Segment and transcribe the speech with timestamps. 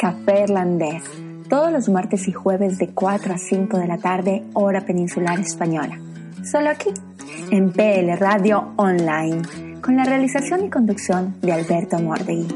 [0.00, 1.02] Café Irlandés,
[1.48, 5.98] todos los martes y jueves de 4 a 5 de la tarde, hora peninsular española.
[6.44, 6.90] Solo aquí,
[7.50, 9.42] en PL Radio Online,
[9.80, 12.48] con la realización y conducción de Alberto Mordegui.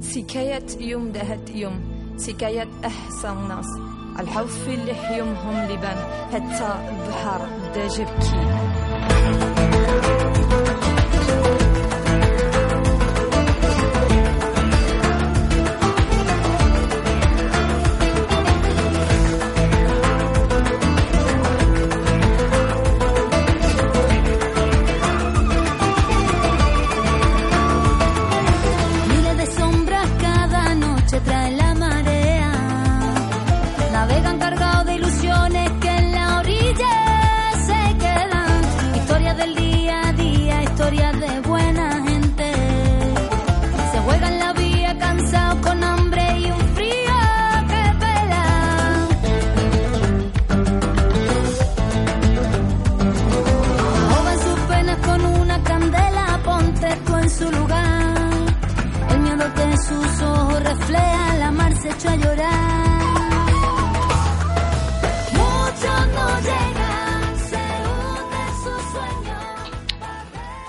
[0.00, 1.80] سكاية يوم دهت يوم
[2.16, 3.66] سكاية أحسن ناس
[4.20, 5.96] الحوف اللي يومهم لبن
[6.32, 8.38] حتى البحر بدا جبكي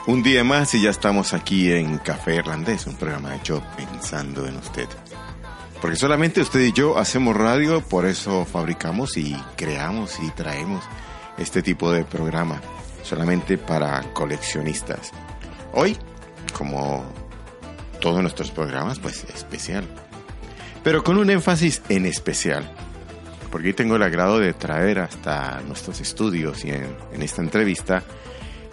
[0.06, 4.54] Un día más y ya estamos aquí en Café Irlandés, un programa hecho pensando en
[4.58, 4.86] usted.
[5.80, 10.84] Porque solamente usted y yo hacemos radio, por eso fabricamos y creamos y traemos
[11.38, 12.60] este tipo de programa,
[13.02, 15.10] solamente para coleccionistas.
[15.72, 15.96] Hoy,
[16.52, 17.02] como
[17.98, 19.86] todos nuestros programas, pues especial.
[20.82, 22.70] Pero con un énfasis en especial.
[23.50, 28.02] Porque hoy tengo el agrado de traer hasta nuestros estudios y en, en esta entrevista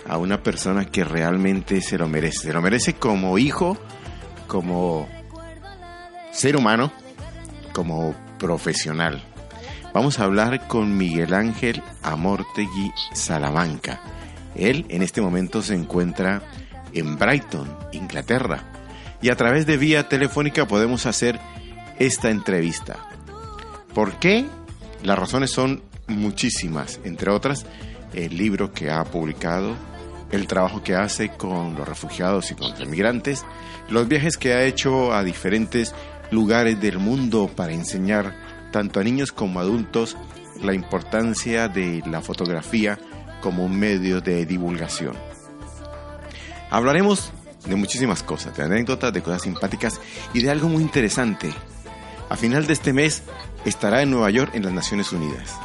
[0.08, 2.48] a una persona que realmente se lo merece.
[2.48, 3.78] Se lo merece como hijo,
[4.48, 5.08] como
[6.32, 6.92] ser humano,
[7.74, 9.24] como profesional.
[9.94, 14.02] Vamos a hablar con Miguel Ángel Amortegui Salamanca.
[14.56, 16.42] Él en este momento se encuentra
[16.94, 18.64] en Brighton, Inglaterra.
[19.22, 21.40] Y a través de vía telefónica podemos hacer
[22.00, 22.98] esta entrevista.
[23.94, 24.46] ¿Por qué?
[25.04, 27.66] Las razones son muchísimas, entre otras,
[28.14, 29.76] el libro que ha publicado,
[30.32, 33.44] el trabajo que hace con los refugiados y con los migrantes,
[33.90, 35.94] los viajes que ha hecho a diferentes
[36.32, 38.36] lugares del mundo para enseñar
[38.72, 40.18] tanto a niños como adultos
[40.62, 42.98] la importancia de la fotografía
[43.42, 45.16] como un medio de divulgación.
[46.70, 47.32] Hablaremos
[47.66, 50.00] de muchísimas cosas, de anécdotas, de cosas simpáticas
[50.34, 51.52] y de algo muy interesante.
[52.30, 53.24] A final de este mes
[53.66, 55.60] estará en Nueva York en las Naciones Unidas.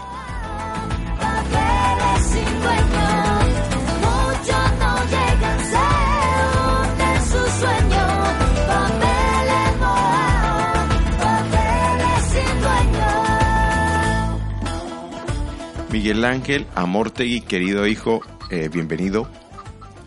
[16.06, 19.28] Miguel Ángel Amortegui, querido hijo, eh, bienvenido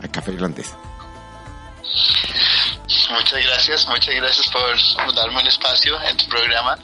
[0.01, 0.73] a Café Irlandés.
[3.11, 6.79] Muchas gracias, muchas gracias por darme un espacio en tu programa.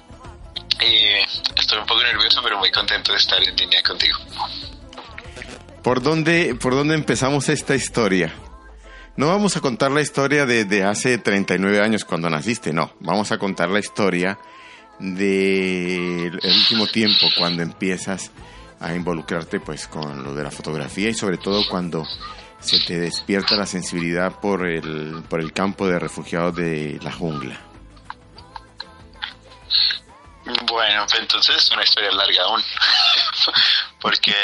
[0.81, 1.21] Eh,
[1.55, 4.17] estoy un poco nervioso, pero muy contento de estar en línea contigo.
[5.81, 8.33] ¿Por dónde, ¿Por dónde empezamos esta historia?
[9.15, 12.93] No vamos a contar la historia de, de hace 39 años cuando naciste, no.
[12.99, 14.37] Vamos a contar la historia
[14.99, 18.31] del último tiempo cuando empiezas
[18.85, 22.08] a involucrarte pues con lo de la fotografía y sobre todo cuando
[22.59, 27.59] se te despierta la sensibilidad por el, por el campo de refugiados de la jungla.
[30.66, 32.64] Bueno, pues entonces es una historia larga aún,
[34.02, 34.35] porque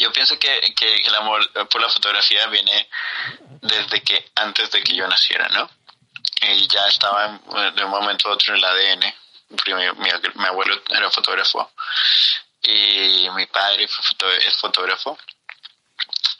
[0.00, 2.88] yo pienso que, que el amor por la fotografía viene
[3.62, 5.70] desde que antes de que yo naciera, ¿no?
[6.42, 7.40] Y ya estaba
[7.76, 9.14] de un momento a otro en el ADN.
[9.66, 9.72] Mi,
[10.34, 11.70] mi abuelo era fotógrafo
[12.62, 15.18] y mi padre fue es fotógrafo.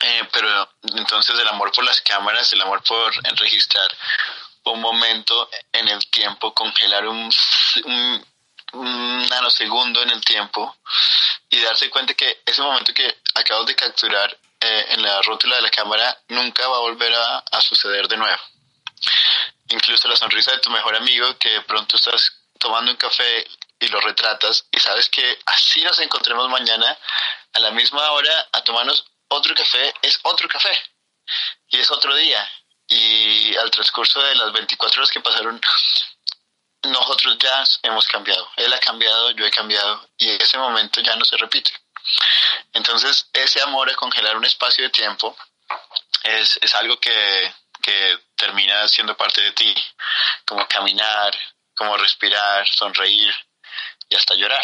[0.01, 3.87] Eh, pero entonces el amor por las cámaras, el amor por registrar
[4.63, 7.29] un momento en el tiempo, congelar un,
[7.85, 8.25] un
[8.73, 10.75] un nanosegundo en el tiempo
[11.49, 15.61] y darse cuenta que ese momento que acabo de capturar eh, en la rótula de
[15.61, 18.41] la cámara nunca va a volver a, suceder de nuevo.
[19.69, 23.47] Incluso la sonrisa de tu mejor amigo que de pronto estás tomando un café
[23.79, 26.97] y lo retratas y sabes que así nos encontremos mañana
[27.53, 30.71] a la misma hora a tomarnos otro café, es otro café
[31.69, 32.47] y es otro día.
[32.87, 35.61] Y al transcurso de las 24 horas que pasaron,
[36.83, 38.49] nosotros ya hemos cambiado.
[38.55, 41.71] Él ha cambiado, yo he cambiado y ese momento ya no se repite.
[42.73, 45.37] Entonces, ese amor a congelar un espacio de tiempo
[46.23, 49.75] es, es algo que, que termina siendo parte de ti,
[50.45, 51.37] como caminar,
[51.75, 53.33] como respirar, sonreír
[54.09, 54.63] y hasta llorar.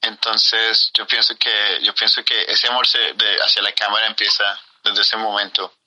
[0.00, 4.60] Entonces, yo pienso que yo pienso que ese amor se, de, hacia la cámara empieza
[4.82, 5.78] desde ese momento,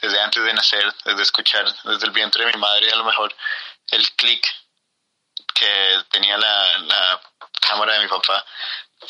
[0.00, 3.34] desde antes de nacer, desde escuchar, desde el vientre de mi madre, a lo mejor
[3.90, 4.46] el clic
[5.52, 7.20] que tenía la, la
[7.60, 8.44] cámara de mi papá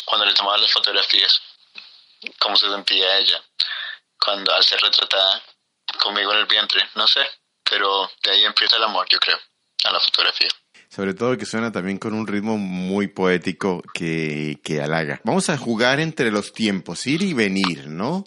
[0.04, 1.40] cuando le tomaba las fotografías,
[2.38, 3.42] cómo se sentía ella
[4.18, 5.42] cuando al ser retratada
[5.98, 7.30] conmigo en el vientre, no sé,
[7.62, 9.38] pero de ahí empieza el amor, yo creo,
[9.84, 10.48] a la fotografía.
[10.88, 15.20] Sobre todo que suena también con un ritmo muy poético que, que halaga.
[15.24, 18.24] Vamos a jugar entre los tiempos, ir y venir, ¿no?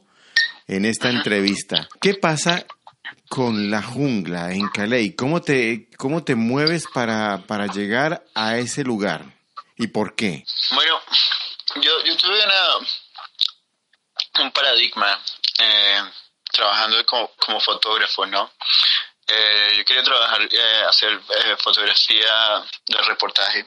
[0.67, 1.89] En esta entrevista.
[1.99, 2.65] ¿Qué pasa
[3.27, 5.13] con la jungla en Calais?
[5.17, 9.25] ¿Cómo te, cómo te mueves para, para llegar a ese lugar?
[9.77, 10.43] ¿Y por qué?
[10.71, 10.99] Bueno,
[11.81, 12.87] yo, yo tuve una,
[14.43, 15.19] un paradigma
[15.59, 16.01] eh,
[16.51, 18.51] trabajando como, como fotógrafo, ¿no?
[19.31, 23.63] Eh, yo quería trabajar, eh, hacer eh, fotografía de reportaje,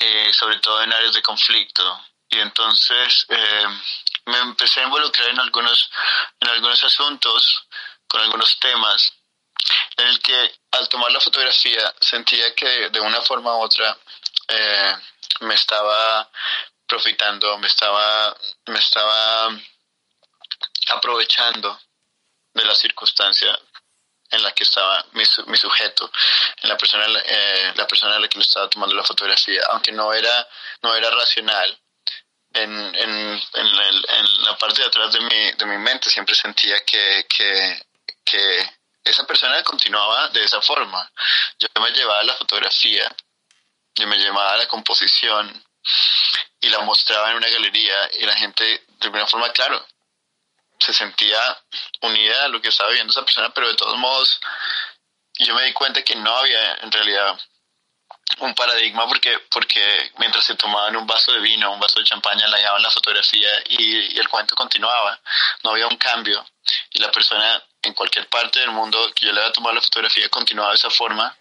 [0.00, 2.04] eh, sobre todo en áreas de conflicto.
[2.28, 3.66] Y entonces eh,
[4.26, 5.88] me empecé a involucrar en algunos,
[6.40, 7.64] en algunos asuntos,
[8.08, 9.12] con algunos temas,
[9.96, 13.96] en el que al tomar la fotografía sentía que de una forma u otra
[15.40, 16.28] me estaba
[16.86, 18.36] profitando, me estaba,
[18.66, 19.48] me estaba
[20.88, 21.80] aprovechando
[22.52, 23.58] de la circunstancia
[24.32, 26.10] en la que estaba mi, mi sujeto,
[26.62, 29.92] en la persona, eh, la persona a la que le estaba tomando la fotografía, aunque
[29.92, 30.48] no era,
[30.82, 31.78] no era racional.
[32.54, 36.34] En, en, en, el, en la parte de atrás de mi, de mi mente siempre
[36.34, 37.82] sentía que, que,
[38.24, 38.70] que
[39.04, 41.10] esa persona continuaba de esa forma.
[41.58, 43.14] Yo me llevaba la fotografía,
[43.94, 45.64] yo me llevaba la composición
[46.60, 49.84] y la mostraba en una galería y la gente de alguna forma, claro,
[50.82, 51.40] se sentía
[52.00, 54.40] unida a lo que estaba viendo esa persona, pero de todos modos
[55.38, 57.38] yo me di cuenta que no había en realidad
[58.38, 62.48] un paradigma porque porque mientras se tomaban un vaso de vino, un vaso de champaña,
[62.48, 65.20] la llevaban la fotografía y, y, el cuento continuaba.
[65.62, 66.44] No había un cambio
[66.90, 70.28] y la persona en cualquier parte del mundo que yo le había tomado la fotografía
[70.28, 71.36] continuaba de esa forma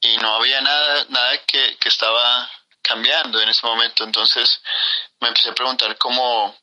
[0.00, 2.50] y no había nada nada que, que estaba
[2.82, 4.04] cambiando en ese momento.
[4.04, 4.62] Entonces
[5.20, 6.56] me empecé a preguntar cómo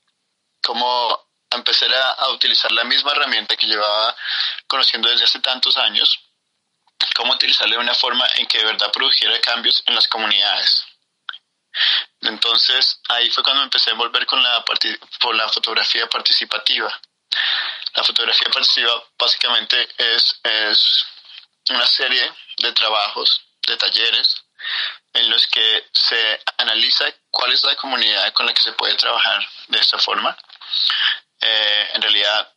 [0.61, 4.15] cómo empezar a, a, utilizar la misma herramienta que llevaba
[4.67, 6.19] conociendo desde hace tantos años,
[7.15, 10.85] cómo utilizarla de una forma en que de verdad produjera cambios en las comunidades.
[12.21, 14.63] Entonces ahí fue cuando empecé a envolver con la,
[15.21, 16.99] por la fotografía participativa.
[17.95, 21.05] La fotografía participativa básicamente es, es
[21.69, 24.35] una serie de trabajos, de talleres,
[25.13, 29.47] en los que se analiza cuál es la comunidad con la que se puede trabajar
[29.67, 30.37] de esta forma
[31.47, 32.53] eh, en realidad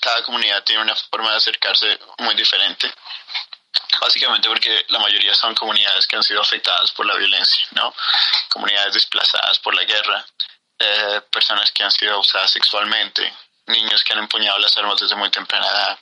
[0.00, 2.92] cada comunidad tiene una forma de acercarse muy diferente.
[4.00, 7.92] Básicamente porque la mayoría son comunidades que han sido afectadas por la violencia, ¿no?
[8.50, 10.24] Comunidades desplazadas por la guerra,
[10.78, 13.32] eh, personas que han sido abusadas sexualmente,
[13.66, 15.98] niños que han empuñado las armas desde muy temprana edad.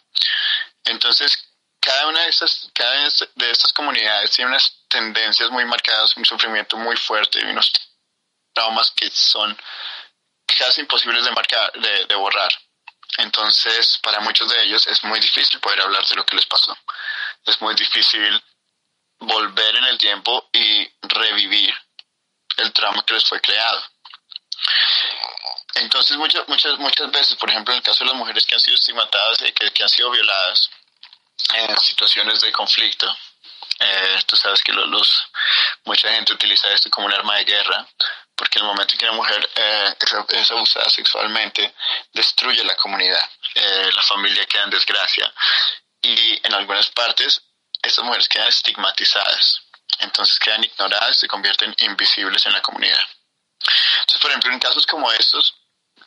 [0.84, 1.32] Entonces,
[1.80, 6.76] cada una de estas, cada de estas comunidades tiene unas tendencias muy marcadas, un sufrimiento
[6.76, 7.72] muy fuerte y unos
[8.52, 9.56] traumas que son
[10.46, 12.50] casi imposibles de marcar, de, borrar.
[13.18, 16.76] Entonces, para muchos de ellos es muy difícil poder hablar de lo que les pasó.
[17.44, 18.42] Es muy difícil
[19.18, 21.74] volver en el tiempo y revivir
[22.58, 23.82] el trauma que les fue creado.
[25.74, 28.60] Entonces, muchas, muchas, muchas veces, por ejemplo, en el caso de las mujeres que han
[28.60, 30.70] sido estigmatadas y que, que han sido violadas
[31.54, 33.14] en situaciones de conflicto,
[33.78, 35.28] eh, tú sabes que los,
[35.84, 37.86] mucha gente utiliza esto como un arma de guerra,
[38.36, 39.94] porque el momento en que una mujer eh,
[40.28, 41.74] es, abusada sexualmente,
[42.12, 45.32] destruye la comunidad, eh, la familia queda en desgracia.
[46.02, 47.42] Y en algunas partes,
[47.82, 49.60] estas mujeres quedan estigmatizadas,
[50.00, 53.04] entonces quedan ignoradas y se convierten invisibles en la comunidad.
[54.00, 55.54] Entonces, por ejemplo, en casos como estos,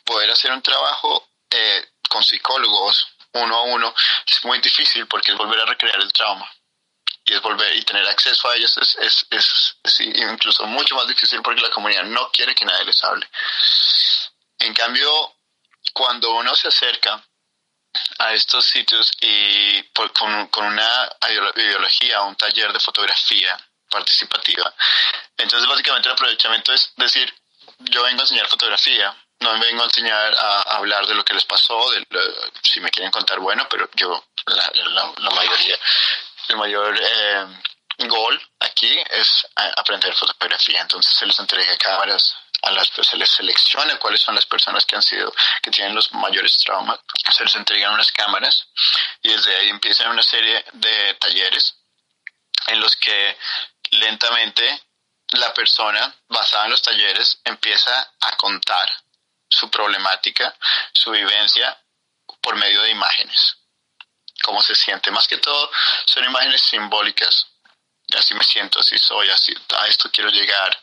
[0.04, 3.94] poder hacer un trabajo eh, con psicólogos uno a uno
[4.26, 6.50] es muy difícil porque es volver a recrear el trauma
[7.30, 11.06] y es volver y tener acceso a ellas es, es, es, es incluso mucho más
[11.06, 13.28] difícil porque la comunidad no quiere que nadie les hable.
[14.58, 15.36] En cambio,
[15.94, 17.24] cuando uno se acerca
[18.18, 21.08] a estos sitios y con, con, una
[21.54, 23.56] ideología, un taller de fotografía
[23.88, 24.74] participativa,
[25.36, 27.32] entonces básicamente el aprovechamiento es decir,
[27.78, 31.44] yo vengo a enseñar fotografía, no vengo a enseñar a, hablar de lo que les
[31.44, 32.04] pasó, de
[32.62, 34.70] si me quieren contar, bueno, pero yo, la,
[35.18, 35.78] la, mayoría,
[36.50, 37.46] el mayor eh,
[38.08, 40.80] gol aquí es aprender fotografía.
[40.80, 44.94] Entonces se les entrega cámaras a las se les selecciona cuáles son las personas que
[44.94, 48.66] han sido que tienen los mayores traumas se les entregan unas cámaras
[49.22, 51.74] y desde ahí empiezan una serie de talleres
[52.66, 53.38] en los que
[53.92, 54.82] lentamente
[55.32, 58.88] la persona basada en los talleres empieza a contar
[59.48, 60.54] su problemática,
[60.92, 61.82] su vivencia
[62.42, 63.59] por medio de imágenes.
[64.42, 65.10] Cómo se siente.
[65.10, 65.70] Más que todo
[66.06, 67.46] son imágenes simbólicas.
[68.16, 70.76] Así me siento, así soy, así a esto quiero llegar.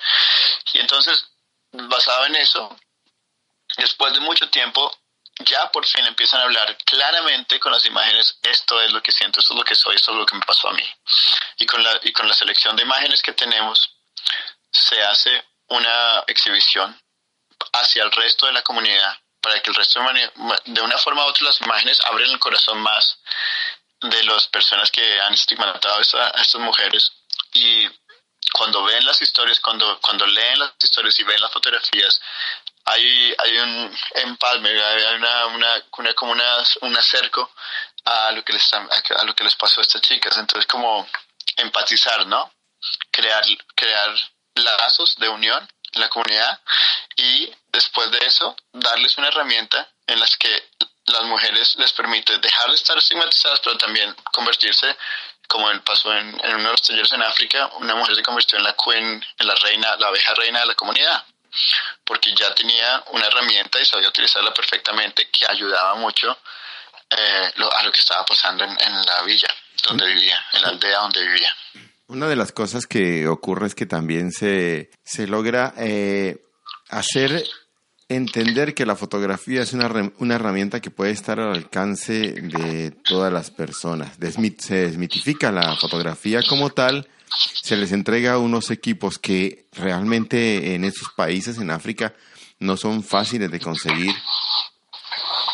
[0.74, 1.26] Y entonces,
[1.72, 2.78] basado en eso,
[3.76, 4.98] después de mucho tiempo,
[5.40, 9.40] ya por fin empiezan a hablar claramente con las imágenes, esto es lo que siento,
[9.40, 10.90] esto es lo que soy, esto es lo que me pasó a mí.
[11.58, 13.94] Y con la, y con la selección de imágenes que tenemos,
[14.72, 17.00] se hace una exhibición
[17.74, 20.32] hacia el resto de la comunidad, para que el resto de,
[20.66, 23.18] de una forma u otra las imágenes abren el corazón más
[24.01, 26.01] de las personas que han estigmatado a,
[26.42, 27.13] estas mujeres
[27.54, 27.88] y
[28.51, 32.20] cuando ven las historias, cuando, cuando leen las historias y ven las fotografías,
[32.84, 37.50] hay, hay un empalme, hay una, una, una como una, un acerco
[38.04, 40.38] a lo, que les, a lo que les pasó a estas chicas.
[40.38, 41.08] Entonces, como
[41.56, 42.51] empatizar, ¿no?
[43.12, 43.44] Crear,
[43.75, 44.13] crear
[44.56, 46.60] lazos de unión la comunidad
[47.15, 50.70] y después de eso darles una herramienta en las que
[51.06, 54.96] las mujeres les permite dejar de estar estigmatizadas pero también convertirse
[55.48, 58.58] como el pasó en, en uno de los talleres en África una mujer se convirtió
[58.58, 61.24] en la queen en la reina la abeja reina de la comunidad
[62.03, 66.38] porque ya tenía una herramienta y sabía utilizarla perfectamente que ayudaba mucho
[67.10, 69.48] eh, a lo que estaba pasando en, en la villa
[69.84, 71.56] donde vivía en la aldea donde vivía
[72.08, 76.44] una de las cosas que ocurre es que también se, se logra eh,
[76.90, 77.44] hacer
[78.10, 83.34] entender que la fotografía es una, una, herramienta que puede estar al alcance de todas
[83.34, 84.14] las personas.
[84.60, 87.10] se desmitifica la fotografía como tal,
[87.62, 92.14] se les entrega unos equipos que realmente en esos países, en África,
[92.60, 94.16] no son fáciles de conseguir.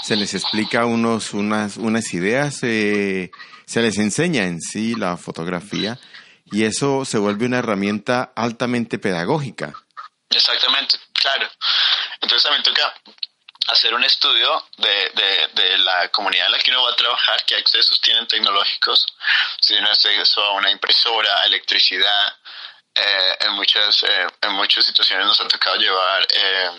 [0.04, 3.32] Se les explica unos, unas, unas ideas, eh,
[3.66, 5.98] se les enseña en sí la fotografía
[6.54, 9.74] y eso se vuelve una herramienta altamente pedagógica.
[10.30, 11.50] Exactamente, claro.
[12.22, 12.94] Entonces también toca
[13.68, 17.56] hacer un estudio de, de, la comunidad en la que uno va a trabajar, qué
[17.56, 19.06] accesos tienen tecnológicos,
[19.62, 22.38] si tienen acceso a una impresora, electricidad.
[22.96, 26.70] Eh, en, muchas, eh, en muchas situaciones nos ha tocado llevar eh,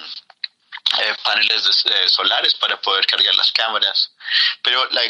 [1.25, 4.13] paneles solares para poder cargar las cámaras.
[4.63, 5.03] Pero la,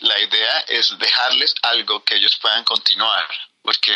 [0.00, 3.26] la idea es dejarles algo que ellos puedan continuar
[3.62, 3.92] porque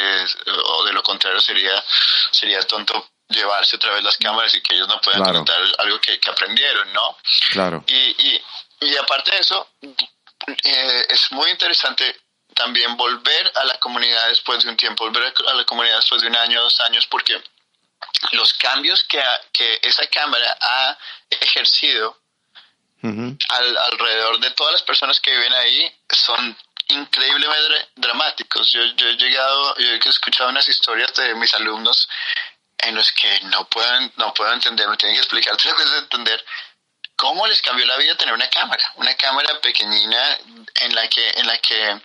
[0.64, 1.82] o de lo contrario sería
[2.30, 6.18] sería tonto llevarse otra vez las cámaras y que ellos no puedan contar algo que,
[6.30, 7.16] aprendieron, ¿no?
[7.50, 7.84] Claro.
[7.86, 8.40] Y,
[8.80, 12.20] y, aparte de eso, eh, es muy interesante
[12.54, 16.28] también volver a la comunidad después de un tiempo, volver a la comunidad después de
[16.28, 17.42] un año, dos años, porque
[18.32, 20.98] los cambios que, que esa cámara ha
[21.30, 22.18] ejercido
[23.02, 26.56] al, alrededor de todas las personas que viven ahí son
[26.88, 28.70] increíblemente dramáticos.
[28.72, 32.08] Yo, yo he llegado, yo he escuchado unas historias de mis alumnos
[32.78, 36.44] en los que no pueden, no puedo entender, me tienen que explicar tres veces entender
[37.16, 40.38] cómo les cambió la vida tener una cámara, una cámara pequeñina
[40.74, 42.00] en la que, en la que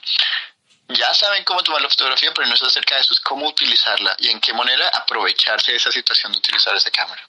[0.88, 4.16] ya saben cómo tomar la fotografía, pero no es acerca de eso, es cómo utilizarla
[4.20, 7.28] y en qué manera aprovecharse de esa situación de utilizar esa cámara.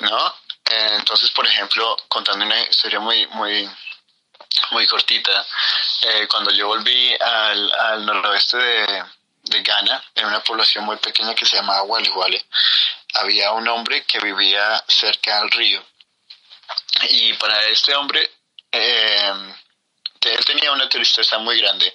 [0.00, 0.34] ¿No?
[0.68, 3.68] Eh, entonces, por ejemplo, contando una historia muy, muy,
[4.70, 5.46] muy cortita.
[6.02, 9.04] Eh, cuando yo volví al, al noroeste de,
[9.42, 12.44] de, Ghana, en una población muy pequeña que se llamaba Wale
[13.14, 15.84] había un hombre que vivía cerca del río.
[17.10, 18.30] Y para este hombre,
[18.72, 19.32] eh,
[20.20, 21.92] él tenía una tristeza muy grande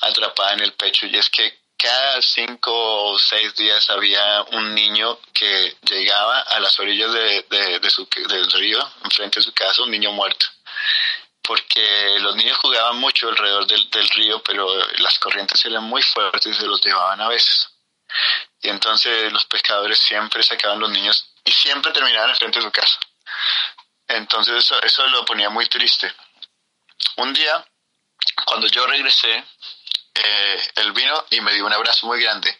[0.00, 2.70] atrapada en el pecho y es que cada cinco
[3.12, 8.06] o seis días había un niño que llegaba a las orillas de, de, de su,
[8.28, 10.46] del río, enfrente de su casa, un niño muerto
[11.42, 14.66] porque los niños jugaban mucho alrededor del, del, río, pero
[14.98, 17.68] las corrientes eran muy fuertes y se los llevaban a veces.
[18.60, 22.98] Y entonces los pescadores siempre sacaban los niños y siempre terminaban enfrente de su casa.
[24.08, 26.12] Entonces eso, eso lo ponía muy triste.
[27.16, 27.64] Un día,
[28.44, 29.44] cuando yo regresé,
[30.14, 32.56] eh, él vino y me dio un abrazo muy grande.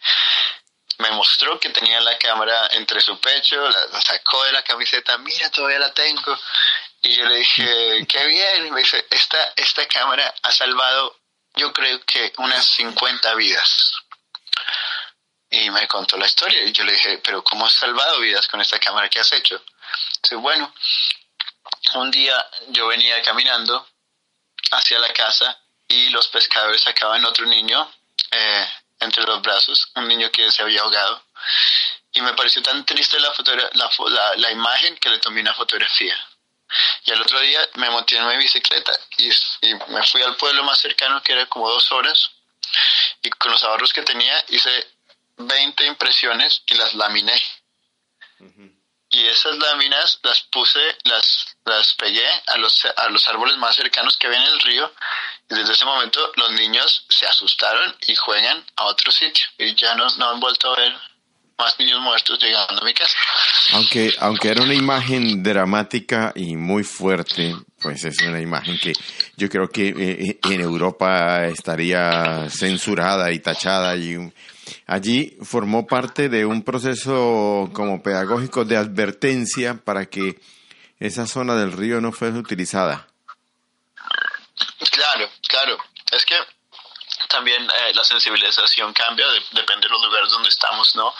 [0.97, 5.49] Me mostró que tenía la cámara entre su pecho, la, sacó de la camiseta, mira,
[5.49, 6.37] todavía la tengo.
[7.03, 8.67] Y yo le dije, qué bien.
[8.67, 11.19] Y me dice, esta, esta cámara ha salvado,
[11.55, 13.93] yo creo que unas 50 vidas.
[15.49, 16.63] Y me contó la historia.
[16.63, 19.61] Y yo le dije, pero ¿cómo has salvado vidas con esta cámara que has hecho?
[20.23, 20.73] Dice, bueno,
[21.95, 23.87] un día yo venía caminando
[24.71, 27.91] hacia la casa y los pescadores sacaban otro niño
[28.31, 28.67] eh,
[28.99, 31.23] entre los brazos, un niño que se había ahogado.
[32.13, 33.33] Y me pareció tan triste la,
[33.73, 36.15] la, la, imagen que le tomé una fotografía.
[37.05, 39.29] Y al otro día me monté en mi bicicleta y,
[39.89, 42.31] me fui al pueblo más cercano, que era como dos horas.
[43.21, 44.87] Y con los ahorros que tenía hice
[45.37, 47.41] 20 impresiones y las laminé.
[49.09, 54.17] Y esas láminas las puse, las, las pegué a los, a los árboles más cercanos
[54.17, 54.91] que ven en el río.
[55.49, 59.45] Y desde ese momento los niños se asustaron y juegan a otro sitio.
[59.59, 60.99] Y ya no, no han vuelto a ver
[61.57, 63.17] más niños muertos llegando a mi casa.
[63.73, 68.93] Aunque, aunque era una imagen dramática y muy fuerte, pues es una imagen que
[69.37, 74.17] yo creo que eh, eh, en Europa estaría censurada y tachada y
[74.85, 80.39] Allí formó parte de un proceso como pedagógico de advertencia para que
[80.99, 83.07] esa zona del río no fuese utilizada.
[84.91, 85.77] Claro, claro.
[86.11, 86.35] Es que
[87.33, 91.13] también eh, la sensibilización cambia, depende de los lugares donde estamos, ¿no?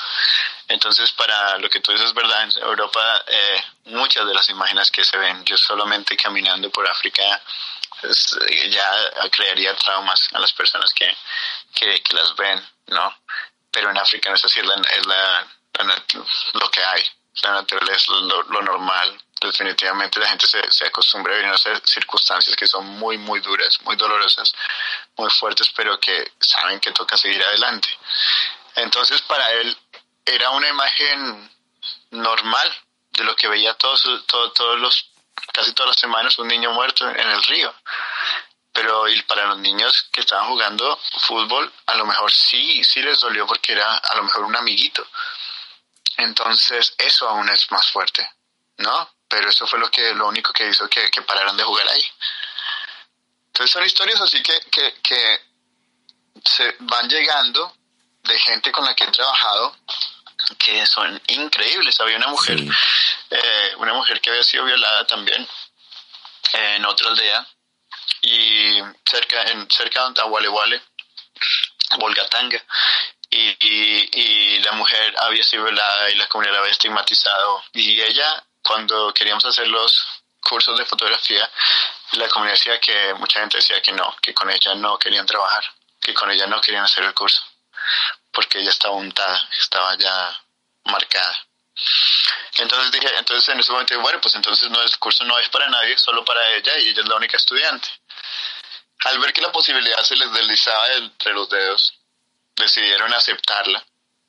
[0.67, 5.03] Entonces, para lo que tú dices, verdad, en Europa eh, muchas de las imágenes que
[5.03, 7.23] se ven, yo solamente caminando por África,
[7.99, 8.37] pues,
[8.69, 11.17] ya crearía traumas a las personas que,
[11.73, 13.17] que, las ven, ¿no?
[13.71, 15.47] Pero en África no es así, es, la,
[16.53, 17.03] lo que hay,
[17.41, 19.19] la naturaleza, lo, lo normal.
[19.47, 23.95] Definitivamente la gente se, acostumbra a vivir en circunstancias que son muy, muy duras, muy
[23.95, 24.53] dolorosas,
[25.17, 27.89] muy fuertes, pero que saben que toca seguir adelante.
[28.75, 29.77] Entonces, para él
[30.25, 31.51] era una imagen
[32.11, 32.73] normal
[33.11, 35.09] de lo que veía todos, todos, todos los,
[35.51, 37.73] casi todas las semanas, un niño muerto en el río
[38.73, 43.45] pero para los niños que estaban jugando fútbol, a lo mejor sí, sí les dolió
[43.45, 45.07] porque era a lo mejor un amiguito.
[46.17, 48.27] Entonces, eso aún es más fuerte,
[48.77, 49.09] ¿no?
[49.33, 52.05] Pero eso fue lo que lo único que hizo que, que pararan de jugar ahí.
[53.47, 55.41] Entonces son historias así que, que, que
[56.45, 57.75] se van llegando
[58.21, 59.75] de gente con la que he trabajado
[60.59, 61.99] que son increíbles.
[61.99, 62.59] Había una mujer,
[63.31, 65.47] eh, una mujer que había sido violada también
[66.53, 67.47] en otra aldea
[68.21, 70.79] y cerca, en, cerca de Agualeguale,
[71.97, 72.63] Volgatanga,
[73.31, 77.63] y, y, la mujer había sido violada y la comunidad la había estigmatizado.
[77.73, 81.49] Y ella, cuando queríamos hacer los cursos de fotografía,
[82.13, 85.63] la comunidad decía que mucha gente decía que no, que con ella no querían trabajar,
[85.99, 87.43] que con ella no querían hacer el curso,
[88.31, 90.41] porque ella estaba untada, estaba ya
[90.85, 91.47] marcada.
[92.57, 95.69] Entonces dije, entonces en ese momento bueno, pues entonces no, el curso no es para
[95.69, 97.89] nadie, solo para ella y ella es la única estudiante.
[99.05, 101.93] Al ver que la posibilidad se les deslizaba entre los dedos,
[102.55, 103.83] decidieron aceptarla,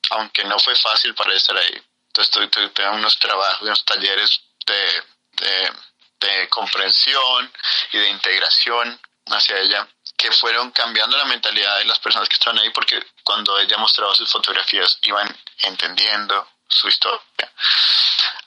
[0.09, 1.81] aunque no fue fácil para estar ahí.
[2.17, 7.51] Entonces tuve, unos trabajos, unos talleres de comprensión
[7.91, 12.59] y de integración hacia ella que fueron cambiando la mentalidad de las personas que estaban
[12.59, 15.27] ahí porque cuando ella mostraba sus fotografías iban
[15.63, 17.51] entendiendo su historia.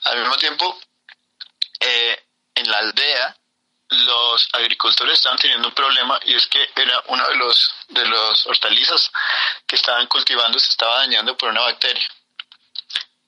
[0.05, 0.79] Al mismo tiempo,
[1.79, 3.35] eh, en la aldea
[3.89, 8.47] los agricultores estaban teniendo un problema y es que era uno de los de los
[8.47, 9.11] hortalizas
[9.67, 12.07] que estaban cultivando se estaba dañando por una bacteria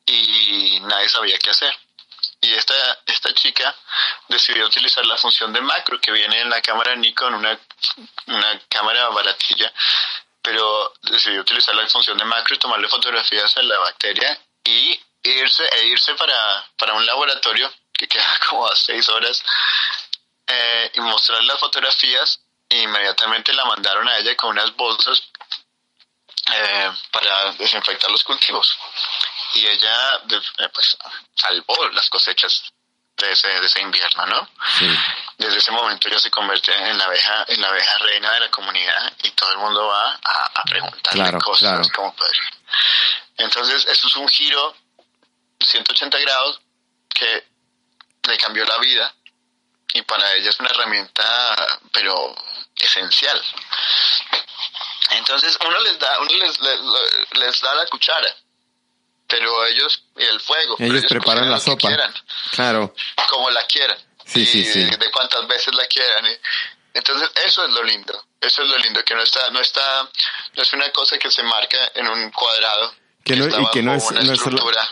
[0.05, 1.75] y nadie sabía qué hacer.
[2.41, 2.73] Y esta
[3.05, 3.75] esta chica
[4.27, 7.59] decidió utilizar la función de macro que viene en la cámara Nikon una
[8.27, 9.71] una cámara baratilla
[10.41, 15.63] pero decidió utilizar la función de macro y tomarle fotografías a la bacteria y irse
[15.75, 19.43] e irse para, para un laboratorio que queda como a seis horas
[20.47, 22.41] eh, y mostrar las fotografías.
[22.69, 25.21] E inmediatamente la mandaron a ella con unas bolsas
[26.53, 28.77] eh, para desinfectar los cultivos
[29.55, 30.97] y ella eh, pues
[31.35, 32.73] salvó las cosechas
[33.17, 34.49] de ese, de ese invierno, ¿no?
[35.37, 38.51] Desde ese momento ella se convierte en la abeja, en la abeja reina de la
[38.51, 42.15] comunidad y todo el mundo va a, a preguntarle cosas como
[43.37, 44.75] Entonces, eso es un giro
[45.59, 46.61] 180 grados
[47.09, 47.47] que
[48.23, 49.13] le cambió la vida
[49.93, 52.35] y para ella es una herramienta, pero
[52.77, 53.41] esencial.
[55.11, 58.35] Entonces uno les da, uno les, les, da la cuchara,
[59.31, 60.75] pero ellos y el fuego.
[60.77, 61.89] Ellos, preparan la sopa.
[62.51, 62.93] claro.
[63.29, 63.97] Como la quieran.
[64.25, 64.83] Sí, sí, sí.
[64.83, 66.25] De cuántas veces la quieran.
[66.93, 68.13] Entonces, eso es lo lindo.
[68.41, 70.09] Eso es lo lindo, que no está, no está,
[70.55, 72.93] no es una cosa que se marca en un cuadrado.
[73.23, 74.41] Que no, y que no es, no, es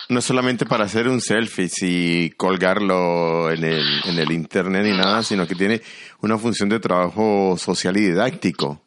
[0.08, 4.96] no es solamente para hacer un selfie y colgarlo en el, en el internet ni
[4.96, 5.82] nada, sino que tiene
[6.22, 8.84] una función de trabajo social y didáctico.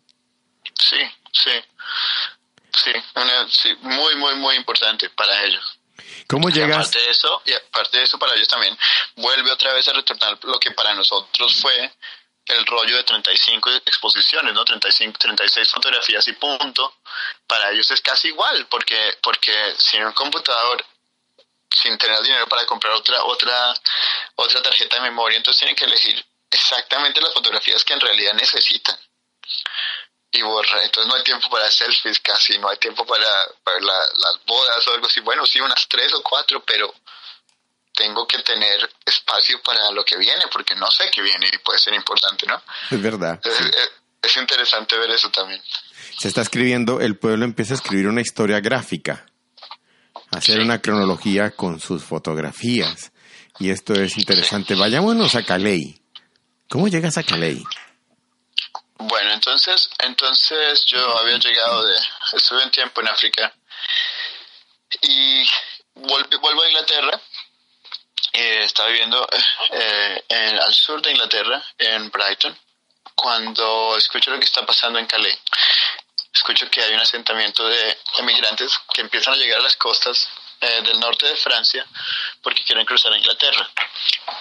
[0.79, 1.01] Sí,
[1.33, 1.51] sí.
[2.77, 5.79] Sí, una- sí, muy, muy, muy importante para ellos.
[6.27, 6.79] ¿Cómo llegas?
[6.79, 8.77] aparte de eso, y aparte de eso para ellos también,
[9.17, 11.93] vuelve otra vez a retornar lo que para nosotros fue
[12.47, 14.65] el rollo de 35 exposiciones, ¿no?
[14.65, 16.97] 35, 36 fotografías y punto.
[17.47, 20.85] Para ellos es casi igual, porque, porque sin un computador,
[21.71, 23.75] sin tener dinero para comprar otra, otra,
[24.37, 28.97] otra tarjeta de memoria, entonces tienen que elegir exactamente las fotografías que en realidad necesitan.
[30.35, 33.27] Y borra, entonces no hay tiempo para selfies casi, no hay tiempo para,
[33.63, 35.21] para la- las bodas o algo así.
[35.21, 36.93] Bueno, sí, unas tres o cuatro, pero
[37.95, 41.79] tengo que tener espacio para lo que viene, porque no sé qué viene y puede
[41.79, 42.63] ser importante, ¿no?
[42.91, 43.39] Es verdad.
[43.45, 43.65] Es, sí.
[43.65, 43.91] es-
[44.23, 45.61] es interesante ver eso también.
[46.19, 49.27] Se está escribiendo, el pueblo empieza a escribir una historia gráfica,
[50.31, 53.13] hacer una cronología con sus fotografías.
[53.59, 54.75] Y esto es interesante.
[54.77, 55.97] Vayámonos a Calais.
[56.71, 57.63] ¿Cómo llegas a Calais?
[59.05, 61.97] Bueno, entonces, entonces yo había llegado de,
[62.35, 63.53] estuve un tiempo en África
[65.01, 65.45] y
[65.95, 67.21] vuelvo a Inglaterra.
[68.33, 69.27] Eh, estaba viviendo
[69.73, 72.57] eh, en- al sur de Inglaterra, en Brighton,
[73.15, 75.39] cuando escucho lo que está pasando en Calais.
[76.33, 80.29] Escucho que hay un asentamiento de emigrantes que empiezan a llegar a las costas
[80.63, 81.85] eh, del norte de Francia
[82.41, 83.69] porque quieren cruzar a Inglaterra.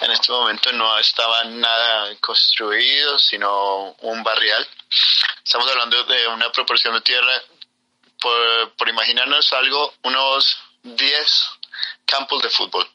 [0.02, 4.64] En este momento no estaba nada construido, sino un barrial.
[5.44, 7.42] Estamos hablando de una proporción de tierra,
[8.20, 11.50] por, imaginarnos algo, unos 10
[12.06, 12.88] campos de fútbol.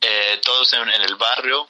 [0.00, 1.68] Eh, todos en, en el barrio,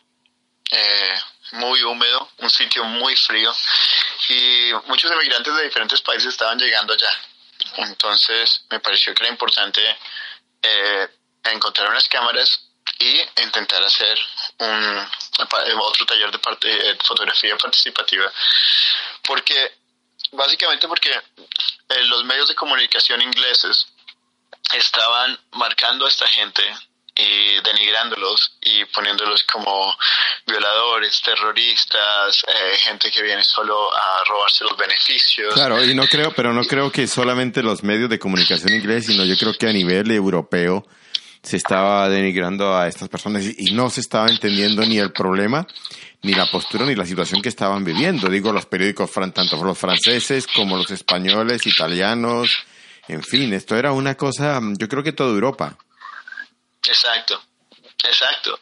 [0.71, 1.21] eh,
[1.53, 3.51] muy húmedo, un sitio muy frío
[4.29, 7.11] y muchos emigrantes de diferentes países estaban llegando allá.
[7.77, 9.81] Entonces me pareció que era importante
[10.63, 11.09] eh,
[11.45, 14.19] encontrar unas cámaras y intentar hacer
[14.59, 18.31] un otro taller de eh, fotografía participativa.
[19.23, 19.73] Porque
[20.33, 23.87] básicamente porque eh, los medios de comunicación ingleses
[24.73, 26.63] estaban marcando a esta gente
[27.17, 29.95] y denigrándolos y poniéndolos como
[30.47, 35.55] violadores, terroristas, eh, gente que viene solo a robarse los beneficios.
[35.55, 39.25] Claro, y no creo, pero no creo que solamente los medios de comunicación ingleses, sino
[39.25, 40.87] yo creo que a nivel europeo
[41.43, 45.67] se estaba denigrando a estas personas y no se estaba entendiendo ni el problema,
[46.23, 48.29] ni la postura, ni la situación que estaban viviendo.
[48.29, 52.65] Digo, los periódicos, tanto los franceses como los españoles, italianos,
[53.09, 55.77] en fin, esto era una cosa, yo creo que toda Europa.
[56.87, 57.43] Exacto,
[58.03, 58.61] exacto.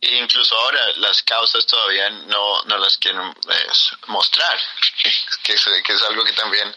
[0.00, 3.66] Incluso ahora las causas todavía no, no las quieren eh,
[4.08, 4.58] mostrar,
[5.02, 5.08] que
[5.54, 6.74] es, que es algo que también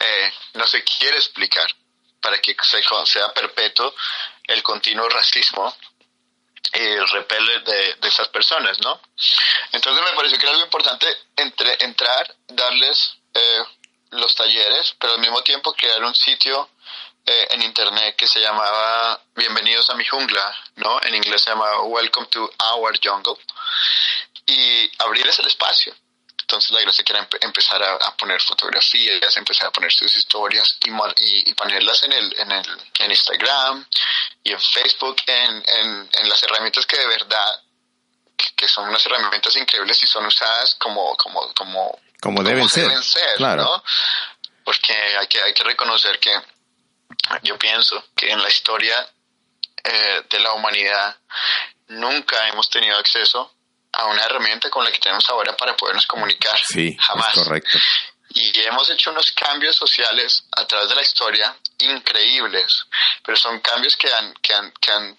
[0.00, 1.66] eh, no se quiere explicar
[2.20, 3.94] para que se, sea perpetuo
[4.44, 5.74] el continuo racismo
[6.72, 9.00] y el repele de, de esas personas, ¿no?
[9.72, 13.64] Entonces me pareció que era algo importante entre, entrar, darles eh,
[14.10, 16.70] los talleres, pero al mismo tiempo crear un sitio
[17.26, 21.00] eh, en internet que se llamaba Bienvenidos a mi jungla, ¿no?
[21.02, 23.36] En inglés se llama Welcome to Our Jungle
[24.46, 25.94] y abrirles el espacio.
[26.40, 30.90] Entonces la era empe- empezar a, a poner fotografías, empezar a poner sus historias y,
[30.90, 32.66] mar- y, y ponerlas en el, en el
[33.00, 33.84] en Instagram
[34.44, 37.62] y en Facebook, en, en, en las herramientas que de verdad
[38.36, 43.34] que, que son unas herramientas increíbles y son usadas como como como Como deben ser,
[43.38, 43.64] claro.
[43.64, 43.84] ¿no?
[44.64, 46.30] Porque hay que hay que reconocer que
[47.42, 49.08] yo pienso que en la historia
[49.84, 51.16] eh, de la humanidad
[51.88, 53.52] nunca hemos tenido acceso
[53.92, 56.58] a una herramienta con la que tenemos ahora para podernos comunicar.
[56.66, 57.34] Sí, jamás.
[57.34, 57.78] correcto.
[58.30, 62.86] Y hemos hecho unos cambios sociales a través de la historia increíbles,
[63.22, 65.18] pero son cambios que han, que han, que han,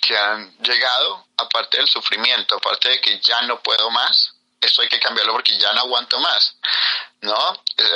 [0.00, 4.35] que han llegado aparte del sufrimiento, aparte de que ya no puedo más,
[4.66, 6.56] esto hay que cambiarlo porque ya no aguanto más,
[7.22, 7.36] ¿no?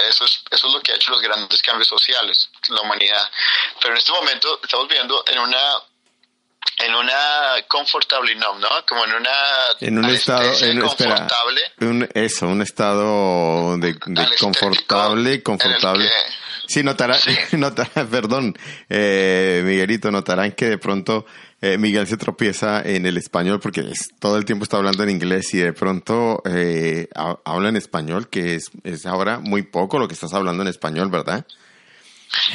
[0.08, 3.30] Eso es, eso es lo que ha hecho los grandes cambios sociales, la humanidad.
[3.80, 5.58] Pero en este momento estamos viviendo en una
[6.78, 8.68] en una confortable no, ¿no?
[8.86, 9.30] Como en una
[9.80, 11.72] En un estado, en, espera, confortable.
[11.80, 13.98] un- eso, un estado de,
[14.38, 16.08] confortable, confortable.
[16.08, 17.36] que- Sí, notará, Sí.
[17.52, 18.56] notará, perdón,
[18.88, 21.26] eh, Miguelito, notarán que de pronto
[21.62, 25.10] eh, Miguel se tropieza en el español porque es- todo el tiempo está hablando en
[25.10, 29.98] inglés y de pronto eh, ha- habla en español, que es, es ahora muy poco
[29.98, 31.44] lo que estás hablando en español, ¿verdad?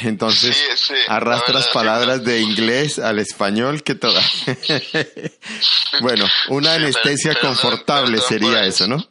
[0.03, 4.21] Entonces, Sí, sí, arrastras verdad, palabras de inglés al español que toda.
[6.01, 9.05] bueno, una anestesia pero- pero no- confortable perdón sería eso, ¿no?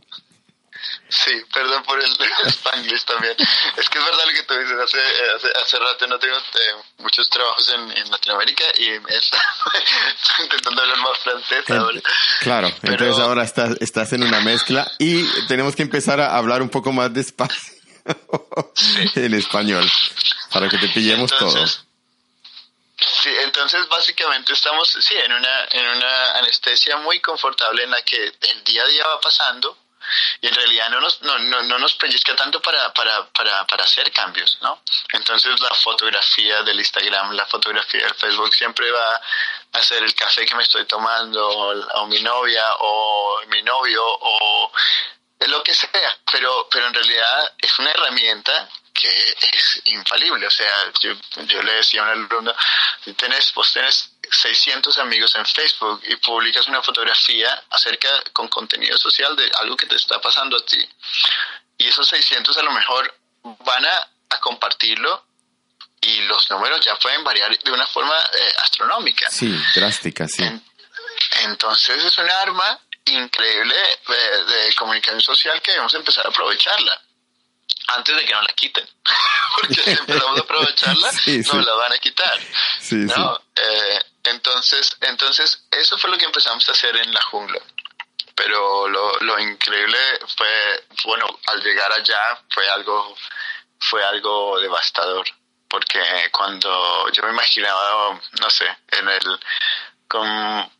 [1.14, 2.10] Sí, perdón por el
[2.46, 3.36] spanglish también.
[3.76, 4.78] Es que es verdad lo que tú dices.
[4.78, 4.98] Hace,
[5.36, 9.40] hace, hace rato no tengo eh, muchos trabajos en, en, Latinoamérica y estoy
[10.42, 12.00] intentando hablar más francés ahora.
[12.40, 16.62] Claro, Pero- entonces ahora estás, estás en una mezcla y tenemos que empezar a hablar
[16.62, 17.74] un poco más despacio
[19.14, 19.88] en español
[20.52, 21.84] para que te pillemos Entonces,
[22.96, 28.16] Sí, entonces básicamente estamos sí en una en una anestesia muy confortable en la que
[28.40, 29.76] el día a día va pasando
[30.40, 33.84] y en realidad no nos no, no, no nos pellizca tanto para, para, para, para
[33.84, 34.82] hacer cambios, ¿no?
[35.12, 39.20] Entonces la fotografía del Instagram, la fotografía del Facebook siempre va
[39.72, 44.72] a ser el café que me estoy tomando o, mi novia o mi novio o
[45.46, 50.46] lo que sea, pero, pero en realidad es una herramienta que es infalible.
[50.46, 51.12] O sea, yo,
[51.46, 52.54] yo le decía a un alumno,
[53.04, 58.96] si tenés, vos tenés 600 amigos en Facebook y publicas una fotografía acerca con contenido
[58.98, 60.78] social de algo que te está pasando a ti,
[61.78, 65.24] y esos 600 a lo mejor van a, a compartirlo
[66.00, 69.30] y los números ya pueden variar de una forma eh, astronómica.
[69.30, 70.42] Sí, drástica, sí.
[70.44, 70.62] En-
[71.44, 73.74] Entonces es un arma increíble
[74.08, 77.00] de, de comunicación social que debemos empezar a aprovecharla
[77.88, 78.88] antes de que nos la quiten.
[79.60, 81.50] Porque si empezamos a aprovecharla, Sí, sí.
[81.56, 82.38] nos la van a quitar.
[82.80, 83.40] Sí, ¿no?
[83.56, 87.60] Eh, entonces, entonces, eso fue lo que empezamos a hacer en la jungla.
[88.34, 89.98] Pero lo, lo increíble
[90.36, 93.16] fue, bueno, al llegar allá fue algo,
[93.78, 95.26] fue algo devastador.
[95.68, 96.00] Porque
[96.32, 99.40] cuando yo me imaginaba, no sé, en el,
[100.08, 100.70] con un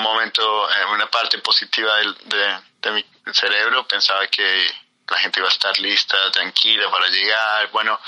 [0.00, 4.66] momento, en una parte positiva de, de mi cerebro, pensaba que
[5.08, 7.98] la gente iba a estar lista, tranquila para llegar, bueno,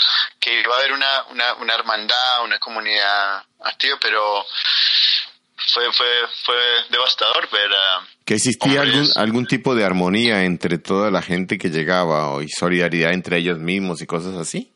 [0.41, 4.45] que iba a haber una, una, una hermandad, una comunidad activa, pero
[5.73, 6.07] fue, fue,
[6.45, 6.57] fue
[6.91, 8.07] devastador ver a...
[8.25, 12.49] Que existía algún, algún tipo de armonía entre toda la gente que llegaba o y
[12.49, 14.73] solidaridad entre ellos mismos y cosas así.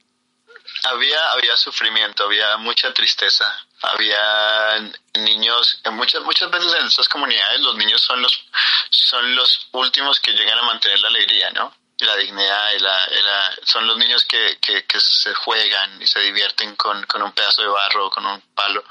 [0.85, 3.45] había había sufrimiento había mucha tristeza.
[3.81, 8.45] Había niños muchas muchas veces en estas comunidades los niños son los
[8.91, 13.87] son los últimos que llegan a mantener la alegría no la dignidad y la, son
[13.87, 17.69] los niños que, que, que se juegan y se divierten con, con un pedazo de
[17.69, 18.85] barro o con un palo.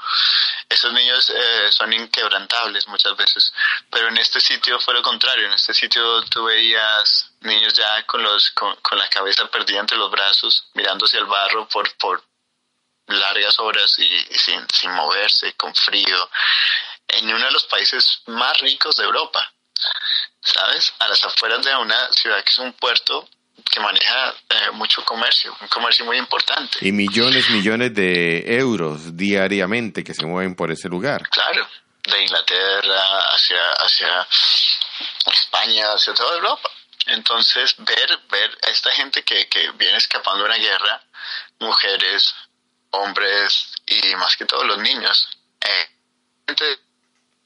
[0.68, 3.52] Esos niños eh, son inquebrantables muchas veces.
[3.90, 5.46] Pero en este sitio fue lo contrario.
[5.46, 9.96] En este sitio tú veías niños ya con los con, con la cabeza perdida entre
[9.96, 12.22] los brazos mirando hacia el barro por por
[13.06, 16.30] largas horas y, y sin, sin moverse con frío.
[17.08, 19.50] En uno de los países más ricos de Europa
[20.40, 23.28] sabes a las afueras de una ciudad que es un puerto
[23.70, 30.04] que maneja eh, mucho comercio un comercio muy importante Y millones, millones de euros diariamente
[30.04, 31.28] que se mueven por ese lugar.
[31.28, 31.68] Claro,
[32.04, 33.00] de Inglaterra
[33.32, 34.26] hacia, hacia
[35.26, 36.70] España, hacia toda Europa.
[37.06, 41.02] Entonces, ver, ver a esta gente que, que viene escapando de una guerra,
[41.58, 42.34] mujeres,
[42.90, 45.28] hombres y más que todo los niños,
[45.60, 45.88] eh,
[46.46, 46.78] gente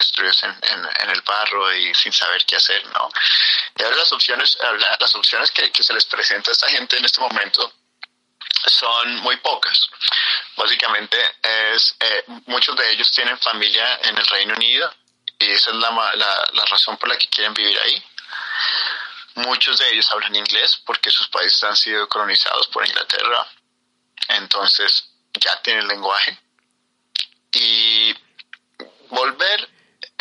[0.02, 0.56] destruidos en,
[1.00, 3.08] en, el barro y sin saber qué hacer, ¿no?
[3.76, 4.58] Y ahora las opciones,
[4.98, 7.72] las opciones que, que se les presenta a esta gente en este momento
[8.66, 9.88] son muy pocas.
[10.56, 14.92] Básicamente es eh, muchos de ellos tienen familia en el Reino Unido
[15.38, 18.04] y esa es la, la, la razón por la que quieren vivir ahí.
[19.34, 23.46] Muchos de ellos hablan inglés porque sus países han sido colonizados por Inglaterra,
[24.28, 25.08] entonces
[25.40, 26.38] ya tienen lenguaje
[27.52, 28.14] y
[29.08, 29.68] volver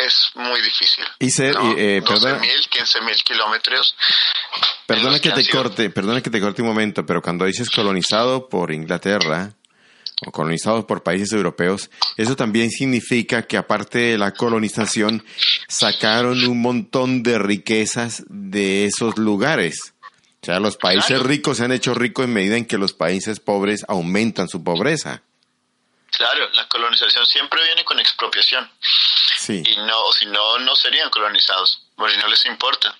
[0.06, 1.04] es muy difícil.
[1.18, 3.94] Y ser- eh, perdona- 12.000, 15.000 kilómetros.
[4.86, 8.48] Perdona que te sido- corte, perdona que te corte un momento, pero cuando dices colonizado
[8.48, 9.54] por Inglaterra
[10.26, 15.24] o colonizado por países europeos, eso también significa que aparte de la colonización,
[15.68, 19.94] sacaron un montón de riquezas de esos lugares.
[20.42, 21.24] O sea, los países Claro.
[21.24, 25.22] ricos se han hecho ricos en medida en que los países pobres aumentan su pobreza.
[26.12, 28.70] Claro, la colonización siempre viene con expropiación.
[29.38, 29.62] Sí.
[29.66, 32.94] y no, o si no, no serían colonizados, porque no les importa.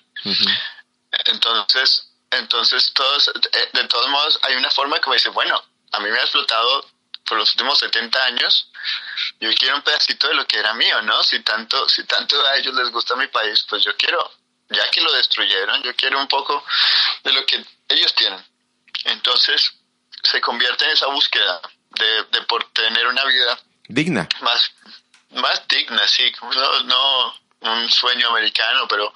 [1.25, 5.99] Entonces, entonces todos, eh, de todos modos, hay una forma que me dice, bueno, a
[5.99, 6.89] mí me ha explotado
[7.25, 8.69] por los últimos 70 años,
[9.39, 11.23] yo quiero un pedacito de lo que era mío, ¿no?
[11.23, 14.29] Si tanto, si tanto a ellos les gusta mi país, pues yo quiero,
[14.69, 16.65] ya que lo destruyeron, yo quiero un poco
[17.23, 18.43] de lo que ellos tienen.
[19.05, 19.73] Entonces,
[20.23, 21.61] se convierte en esa búsqueda
[21.99, 24.27] de, de por tener una vida Digna.
[24.41, 24.71] más,
[25.31, 29.13] más digna, sí, no, no un sueño americano, pero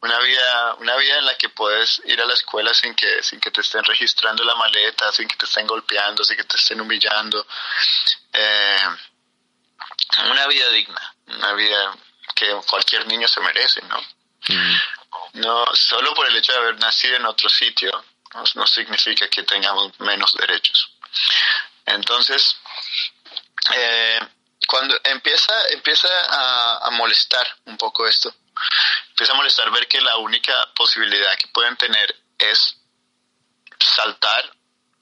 [0.00, 3.40] una vida, una vida en la que puedes ir a la escuela sin que, sin
[3.40, 6.80] que te estén registrando la maleta, sin que te estén golpeando, sin que te estén
[6.80, 7.46] humillando.
[8.32, 8.88] Eh,
[10.30, 11.96] una vida digna, una vida
[12.34, 14.00] que cualquier niño se merece, ¿no?
[15.34, 18.04] no, solo por el hecho de haber nacido en otro sitio,
[18.54, 20.90] no, significa que tengamos menos derechos.
[21.86, 22.56] Entonces,
[23.74, 24.20] eh,
[24.66, 26.08] cuando empieza, empieza
[26.84, 28.34] a, molestar un poco esto,
[29.10, 32.76] empieza a molestar ver que la única posibilidad que pueden tener es
[33.78, 34.52] saltar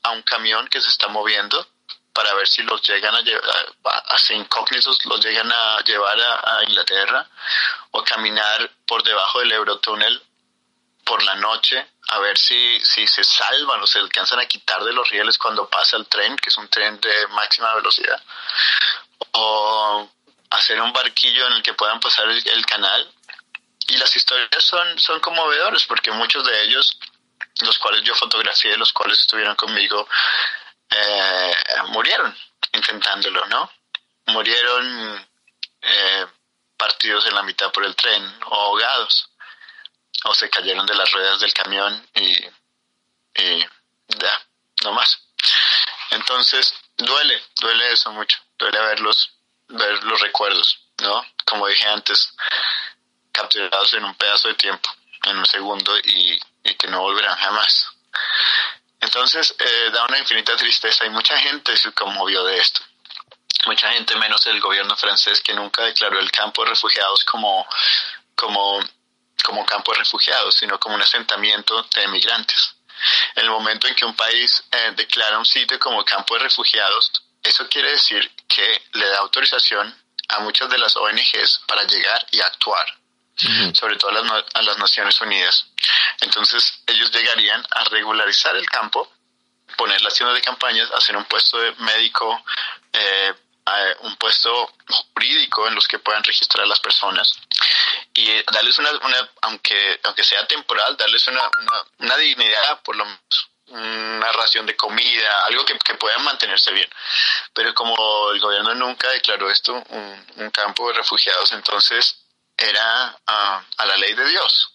[0.02, 1.66] a un camión que se está moviendo
[2.12, 3.74] para ver si los llegan a llevar,
[4.06, 7.28] hacia incógnitos los llegan a llevar a, Inglaterra
[7.90, 10.22] o caminar por debajo del Eurotúnel
[11.04, 14.92] por la noche a ver si, si se salvan o se alcanzan a quitar de
[14.92, 18.22] los rieles cuando pasa el tren, que es un tren de máxima velocidad,
[19.32, 20.10] o
[20.50, 23.10] hacer un barquillo en el que puedan pasar el, canal.
[23.86, 26.98] Y las historias son, son conmovedoras porque muchos de ellos,
[27.60, 30.08] los cuales yo fotografié, los cuales estuvieron conmigo,
[30.90, 31.54] eh,
[31.88, 32.36] murieron
[32.72, 33.70] intentándolo, ¿no?
[34.26, 35.28] Murieron
[35.82, 36.26] eh,
[36.76, 39.30] partidos en la mitad por el tren o ahogados
[40.24, 42.32] o se cayeron de las ruedas del camión y,
[43.42, 43.60] y
[44.18, 44.46] ya,
[44.82, 45.18] no más.
[46.10, 49.32] Entonces, duele, duele eso mucho, duele verlos,
[49.68, 51.24] ver los recuerdos, ¿no?
[51.44, 52.34] Como dije antes,
[53.32, 54.88] capturados en un pedazo de tiempo,
[55.24, 57.86] en un segundo y, y que no volverán jamás.
[59.00, 62.80] Entonces, eh, da una infinita tristeza y mucha gente se conmovió de esto.
[63.66, 67.66] Mucha gente, menos el gobierno francés, que nunca declaró el campo de refugiados como,
[68.34, 68.80] como,
[69.42, 72.76] como campo de refugiados, sino como un asentamiento de emigrantes.
[73.34, 77.10] En el momento en que un país eh, declara un sitio como campo de refugiados,
[77.42, 79.94] eso quiere decir que le da autorización
[80.28, 82.86] a muchas de las ONGs para llegar y actuar
[83.72, 85.66] sobre todo a las, a las Naciones Unidas.
[86.20, 89.10] Entonces ellos llegarían a regularizar el campo,
[89.76, 92.42] poner las tiendas de campañas, hacer un puesto de médico,
[92.92, 93.34] eh,
[94.00, 97.32] un puesto jurídico en los que puedan registrar a las personas
[98.12, 101.42] y darles una, una aunque aunque sea temporal, darles una,
[101.98, 106.88] una, dignidad, por lo menos una ración de comida, algo que, que, puedan mantenerse bien.
[107.54, 112.24] Pero como el gobierno nunca declaró esto un, un campo de refugiados, entonces
[112.56, 114.70] era ah, a la ley de Dios.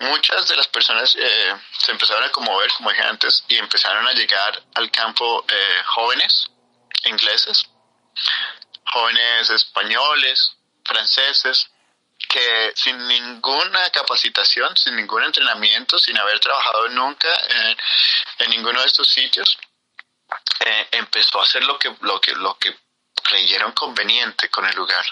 [0.00, 4.12] Muchas de las personas eh, se empezaron a conmover, como dije antes, y empezaron a
[4.12, 6.50] llegar al campo eh, jóvenes
[7.06, 7.66] ingleses,
[8.92, 11.68] jóvenes españoles, franceses,
[12.28, 17.28] que sin ninguna capacitación, sin ningún entrenamiento, sin haber trabajado nunca
[18.38, 19.58] en, ninguno de estos sitios,
[20.60, 22.76] eh, empezó a hacer lo que, lo que, lo que
[23.22, 25.04] creyeron conveniente con el lugar.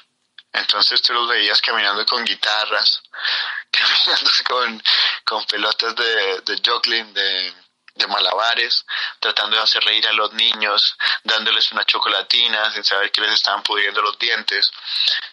[0.52, 3.02] Entonces tú los veías caminando con guitarras,
[3.70, 4.82] caminando con,
[5.24, 7.54] con pelotas de, de juggling, de,
[7.94, 8.84] de malabares,
[9.22, 13.62] tratando de hacer reír a los niños, dándoles una chocolatina sin saber que les estaban
[13.62, 14.70] pudriendo los dientes,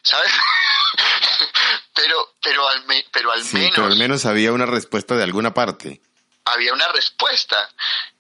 [0.04, 0.32] ¿sabes?
[1.94, 3.72] pero, pero al, pero al menos...
[3.76, 6.02] Pero al menos había una respuesta de alguna parte.
[6.46, 7.70] Había una respuesta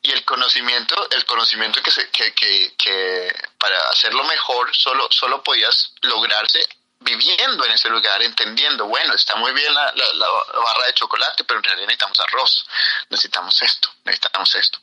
[0.02, 5.44] y el conocimiento, el conocimiento que, se, que, que, que para hacerlo mejor solo, solo
[5.44, 6.60] podías lograrse
[7.00, 11.60] viviendo en ese lugar, entendiendo, bueno, está muy bien la, la, barra de chocolate, pero
[11.60, 12.68] en realidad necesitamos arroz,
[13.10, 14.80] necesitamos esto, necesitamos esto.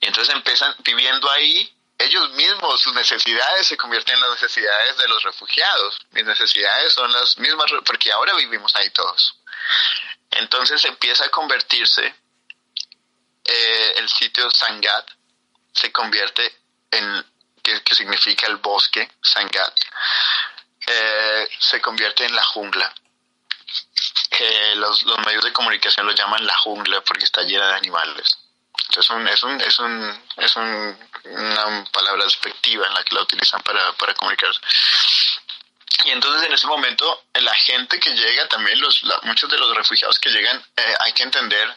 [0.00, 5.08] Y entonces empiezan viviendo ahí, ellos mismos, sus necesidades se convierten en las necesidades de
[5.08, 5.98] los refugiados.
[6.12, 9.34] Mis necesidades son las mismas, porque ahora vivimos ahí todos.
[10.30, 12.14] Entonces empieza a convertirse
[13.44, 15.10] eh, el sitio Sangat,
[15.72, 17.26] se convierte en,
[17.62, 19.78] que, significa el bosque, Sangat,
[20.86, 22.94] eh, se convierte en la jungla.
[24.76, 28.39] Los, los, medios de comunicación lo llaman la jungla porque está llena de animales.
[28.90, 33.62] Entonces es, un, es, un, es un, una palabra despectiva en la que la utilizan
[33.62, 34.60] para, para comunicarse.
[36.04, 40.18] Y entonces en ese momento la gente que llega, también los, muchos de los refugiados
[40.18, 41.72] que llegan, eh, hay que entender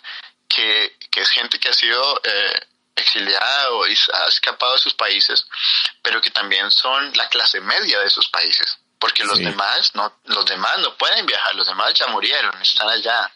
[0.47, 5.45] que, que, es gente que ha sido eh, exiliada o ha escapado de sus países,
[6.01, 10.45] pero que también son la clase media de esos países porque los demás no los
[10.45, 13.29] demás no pueden viajar, los demás ya murieron, están allá.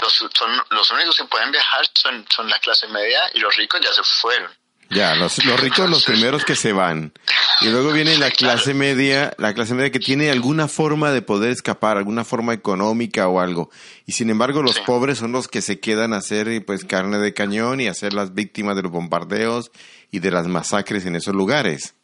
[0.00, 3.80] Los, son, los únicos que pueden viajar son, son la clase media y los ricos
[3.80, 4.50] ya se fueron.
[4.88, 7.12] Ya, los, los ricos los primeros que se van.
[7.60, 11.52] Y luego viene la clase media, la clase media que tiene alguna forma de poder
[11.52, 13.70] escapar, alguna forma económica o algo.
[14.06, 17.34] Y sin embargo, los pobres son los que se quedan a hacer pues carne de
[17.34, 19.70] cañón y a ser las víctimas de los bombardeos
[20.10, 21.94] y de las masacres en esos lugares.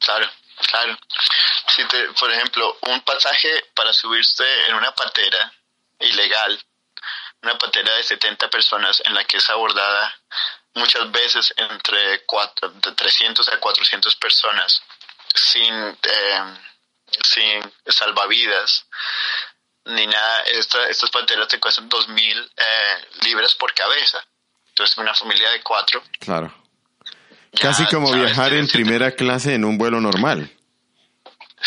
[0.00, 0.26] Claro,
[0.72, 0.98] claro
[1.78, 1.84] si
[2.18, 5.52] por ejemplo, un pasaje para subirse en una patera
[6.00, 6.60] ilegal,
[7.42, 10.14] una patera de 70 personas en la que es abordada
[10.74, 14.82] muchas veces entre cuatro, de 300 a 400 personas
[15.34, 16.44] sin, eh,
[17.22, 18.86] sin salvavidas,
[19.86, 20.42] ni nada.
[20.42, 24.18] Esta, estas panteras te cuestan 2.000 eh, libras por cabeza.
[24.68, 26.02] Entonces, una familia de cuatro.
[26.20, 26.54] Claro.
[27.60, 30.50] Casi como viajar en primera clase en un vuelo normal.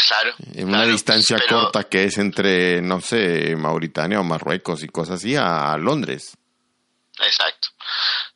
[0.07, 0.33] Claro.
[0.53, 4.87] En una claro, distancia pero- corta que es entre, no sé, Mauritania o Marruecos y
[4.87, 6.37] cosas así a Londres.
[7.19, 7.69] Exacto.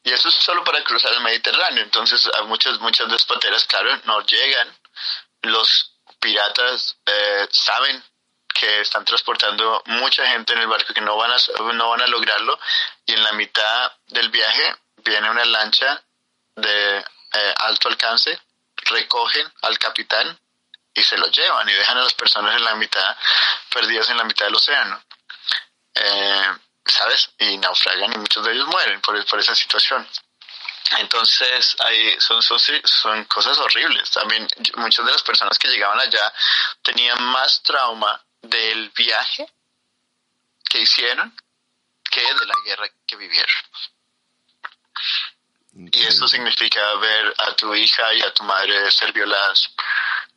[0.04, 1.84] Y eso es solo para cruzar el Mediterráneo.
[1.84, 4.68] Entonces, a muchas, muchas de pateras, claro, no llegan.
[5.42, 8.04] Los piratas eh, saben
[8.54, 11.38] que están transportando mucha gente en el barco que no van a
[11.74, 12.58] no van a lograrlo
[13.06, 16.02] y en la mitad del viaje viene una lancha
[16.56, 18.40] de eh, alto alcance
[18.86, 20.40] recogen al capitán
[20.96, 23.16] y se lo llevan y dejan a las personas en la mitad
[23.70, 25.02] perdidas en la mitad del océano
[25.96, 26.52] eh,
[26.86, 27.32] ¿sabes?
[27.40, 30.08] Y naufragan y muchos de ellos mueren por, por esa situación.
[30.98, 34.12] Entonces, hay, son, son, son cosas horribles.
[34.12, 36.32] También muchas de las personas que llegaban allá
[36.84, 39.48] tenían más trauma del viaje
[40.70, 41.36] que hicieron
[42.04, 43.56] que de la guerra que vivieron.
[45.92, 49.72] Y eso significa ver a tu hija y a tu madre ser violadas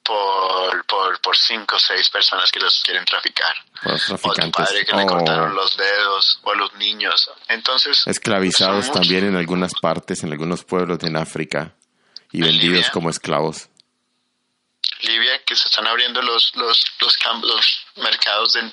[0.08, 3.54] por, por, por cinco o seis personas que los quieren traficar.
[3.82, 7.30] Los O tu padre que le O cortaron los dedos, o a los niños.
[7.46, 11.74] Entonces, esclavizados también en algunas partes, en algunos pueblos en África
[12.32, 12.90] y En vendidos Libia.
[12.90, 13.68] como esclavos.
[15.02, 18.72] Libia, que se están abriendo los, los, los, camp- los mercados de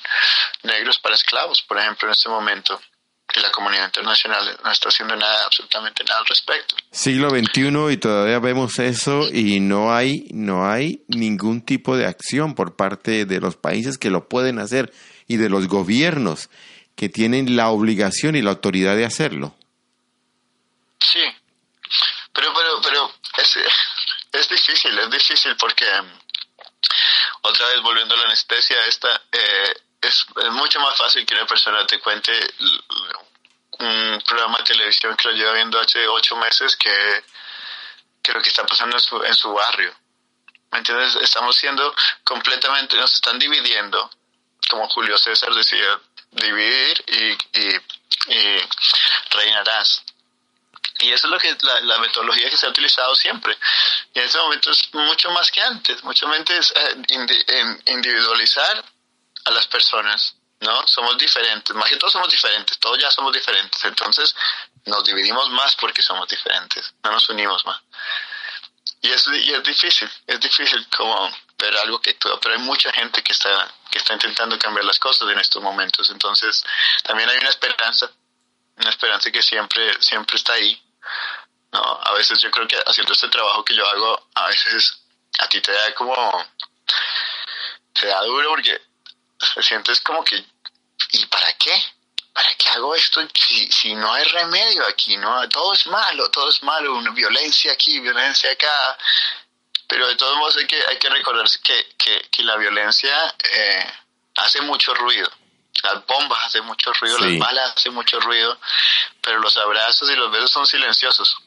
[0.64, 2.82] negros para esclavos, por ejemplo, en este momento.
[3.36, 6.76] Y la comunidad internacional no está haciendo nada, absolutamente nada al respecto.
[6.92, 12.56] Siglo XXI y todavía vemos eso y no hay, no hay ningún tipo de acción
[12.56, 14.94] por parte de los países que lo pueden hacer
[15.28, 16.50] y de los gobiernos
[16.96, 19.56] que tienen la obligación y la autoridad de hacerlo.
[21.00, 21.24] Sí,
[22.34, 23.58] pero, pero, pero es,
[24.32, 26.20] es difícil, es difícil porque mm,
[27.42, 31.46] otra vez volviendo a la anestesia esta, eh, es, es mucho más fácil que una
[31.46, 32.32] persona te cuente
[33.80, 37.24] un programa de televisión que lo lleva viendo hace ocho meses que,
[38.22, 39.94] que lo que está pasando en su, en su barrio.
[40.72, 41.16] ¿Me entiendes?
[41.16, 44.10] Estamos siendo completamente, nos están dividiendo,
[44.70, 46.00] como Julio César decía,
[46.32, 48.60] dividir y, y,
[49.32, 50.04] reinarás.
[51.00, 53.58] Y eso es lo que la, la metodología que se ha utilizado siempre.
[54.14, 58.84] Y en este momento es mucho más que antes, mucho más es eh, individualizar
[59.46, 60.88] a las personas, ¿no?
[60.88, 64.36] Somos diferentes, más que todos somos diferentes, todos ya somos diferentes, entonces
[64.86, 67.82] nos dividimos más porque somos diferentes, no nos unimos más.
[69.02, 73.22] Y es, y es difícil, es difícil como ver algo que pero hay mucha gente
[73.22, 76.64] que está, que está intentando cambiar las cosas en estos momentos, entonces
[77.04, 78.10] también hay una esperanza,
[78.78, 80.82] una esperanza que siempre, siempre está ahí.
[81.72, 85.02] No, a veces yo creo que haciendo este trabajo que yo hago, a veces
[85.40, 86.46] a ti te da como,
[87.94, 88.82] te da duro porque
[89.38, 90.44] te sientes como que,
[91.12, 91.74] ¿y para qué?
[92.34, 95.16] ¿Para qué hago esto si, si no hay remedio aquí?
[95.18, 98.98] no Todo es malo, todo es malo, una violencia aquí, violencia acá.
[99.88, 103.94] Pero de todos modos hay que, hay que recordarse que, que, que la violencia eh,
[104.36, 105.30] hace mucho ruido.
[105.84, 107.38] Las bombas hacen mucho ruido, Sí.
[107.38, 108.60] las balas hacen mucho ruido,
[109.22, 111.38] pero los abrazos y los besos son silenciosos.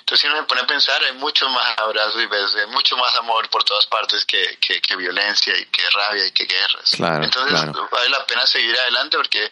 [0.00, 2.96] Entonces, si uno se pone a pensar, hay mucho más abrazos y besos, hay mucho
[2.98, 6.90] más amor por todas partes que, que, que violencia y que rabia y que guerras.
[6.96, 7.88] Claro, Entonces, claro.
[7.90, 9.50] vale la pena seguir adelante porque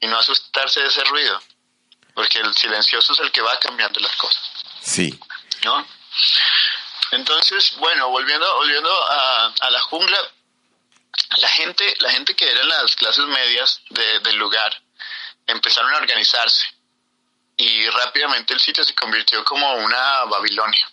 [0.00, 1.40] y no asustarse de ese ruido,
[2.14, 4.42] porque el silencioso es el que va cambiando las cosas.
[4.82, 5.18] Sí.
[5.64, 5.86] ¿no?
[7.12, 10.18] Entonces, bueno, volviendo, volviendo a, a la jungla,
[11.36, 14.76] la gente, la gente que eran las clases medias de- del lugar
[15.46, 16.66] empezaron a organizarse
[17.56, 20.90] y rápidamente el sitio se convirtió como una Babilonia,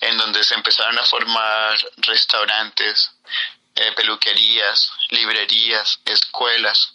[0.00, 3.10] en donde se empezaron a formar restaurantes,
[3.74, 6.94] eh, peluquerías, librerías, escuelas,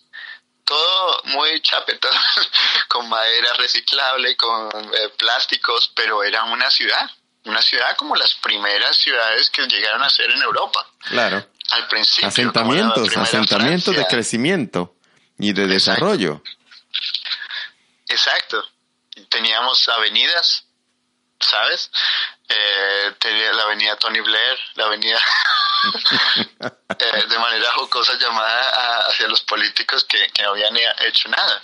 [0.63, 2.11] todo muy chapetón,
[2.87, 7.09] con madera reciclable, con eh, plásticos, pero era una ciudad,
[7.45, 11.45] una ciudad como las primeras ciudades que llegaron a ser en Europa Claro.
[11.71, 12.27] al principio.
[12.27, 14.95] Asentamientos, asentamientos de crecimiento
[15.39, 15.73] y de Exacto.
[15.73, 16.43] desarrollo.
[18.19, 18.61] Exacto.
[19.29, 20.65] Teníamos avenidas,
[21.39, 21.89] ¿sabes?
[22.49, 25.19] Eh, tenía la avenida Tony Blair, la avenida
[26.99, 31.61] eh, de manera jocosa llamada a- hacia los políticos que, que no habían hecho nada.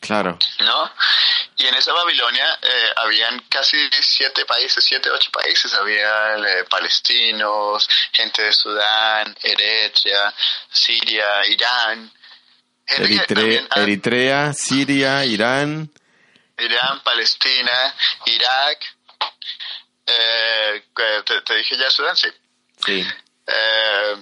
[0.00, 0.38] Claro.
[0.60, 0.92] ¿no?
[1.56, 5.72] Y en esa Babilonia eh, habían casi siete países, siete, ocho países.
[5.74, 10.32] Había eh, palestinos, gente de Sudán, Eritrea,
[10.70, 12.12] Siria, Irán.
[12.86, 15.90] Eritrea, también- ah, Eritrea, Siria, Irán.
[16.58, 17.94] Irán, Palestina,
[18.26, 18.78] Irak.
[20.06, 20.82] Eh,
[21.24, 22.28] te, te dije ya Sudán, sí.
[22.84, 23.06] Sí.
[23.46, 24.16] Eh,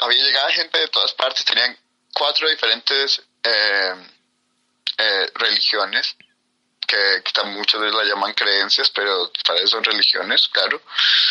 [0.00, 1.76] había llegado gente de todas partes, tenían
[2.14, 3.94] cuatro diferentes eh,
[5.34, 6.16] religiones,
[6.86, 10.80] que, que muchos de ellos la llaman creencias, pero para eso son religiones, claro.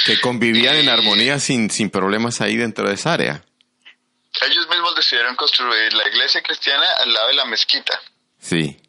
[0.06, 3.44] Que convivían en armonía sin, sin problemas ahí dentro de esa área.
[4.42, 8.00] Ellos mismos decidieron construir la iglesia cristiana al lado de la mezquita,
[8.40, 8.80] Sí.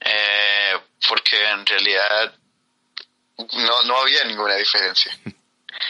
[0.00, 0.78] eh,
[1.08, 2.34] porque en realidad
[3.38, 5.16] no, no había ninguna diferencia.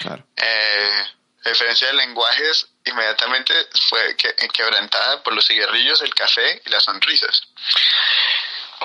[0.00, 0.26] Claro.
[0.36, 1.04] Eh,
[1.44, 3.54] la diferencia de lenguajes inmediatamente
[3.88, 7.42] fue que, quebrantada por los cigarrillos, el café y las sonrisas.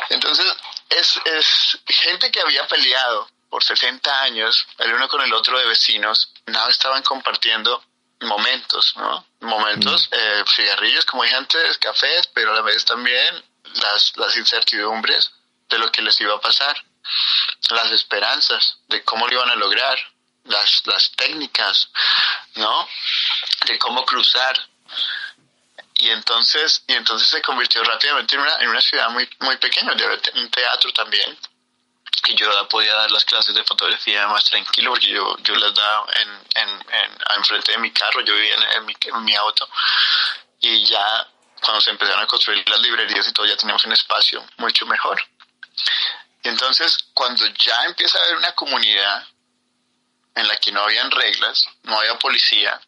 [0.10, 0.46] Entonces,
[0.90, 5.66] es, es gente que había peleado por 60 años, el uno con el otro de
[5.66, 7.84] vecinos, nada estaban compartiendo
[8.22, 9.26] momentos, ¿no?
[9.42, 13.44] Momentos, eh, cigarrillos, como dije antes, cafés, pero a la vez también
[13.76, 15.32] las, las incertidumbres
[15.70, 16.84] de lo que les iba a pasar,
[17.70, 19.98] las esperanzas de cómo lo iban a lograr,
[20.46, 21.90] las, las técnicas,
[22.56, 22.88] ¿no?
[23.66, 24.56] De cómo cruzar.
[25.96, 29.94] Y entonces, y entonces se convirtió rápidamente en una, en una ciudad muy, muy pequeña,
[29.94, 31.38] de un teatro también.
[32.28, 36.08] Y yo podía dar las clases de fotografía más tranquilo porque yo, yo las daba
[36.14, 39.68] en, en, en, enfrente de mi carro, yo vivía en, mi, en mi auto.
[40.60, 41.28] Y ya
[41.62, 45.22] cuando se empezaron a construir las librerías y todo, ya teníamos un espacio mucho mejor.
[46.44, 49.28] Entonces, cuando ya empieza a haber una comunidad
[50.36, 52.80] en la que no habían reglas, no había policía,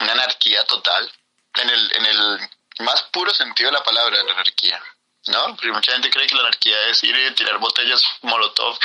[0.00, 1.10] una anarquía total,
[1.54, 4.82] en el, en el más puro sentido de la palabra, la anarquía,
[5.26, 5.46] ¿no?
[5.56, 8.78] Porque mucha gente cree que la anarquía es ir y tirar botellas molotov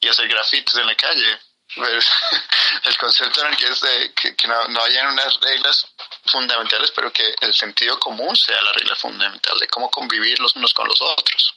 [0.00, 1.38] y hacer grafitis en la calle.
[1.74, 1.98] Pero
[2.84, 5.86] el concepto de anarquía es de que, que no, no hayan unas reglas
[6.26, 10.72] fundamentales, pero que el sentido común sea la regla fundamental de cómo convivir los unos
[10.72, 11.54] con los otros.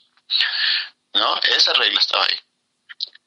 [1.13, 1.39] ¿No?
[1.41, 2.39] Esa regla estaba ahí.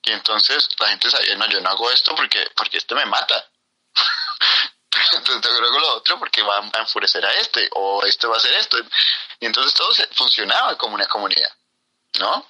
[0.03, 3.49] Y entonces la gente sabía, no, yo no hago esto porque, porque este me mata.
[5.43, 8.55] que hago lo otro porque va a enfurecer a este, o este va a hacer
[8.55, 8.77] esto.
[9.39, 11.51] Y entonces todo se, funcionaba como una comunidad,
[12.19, 12.47] ¿no?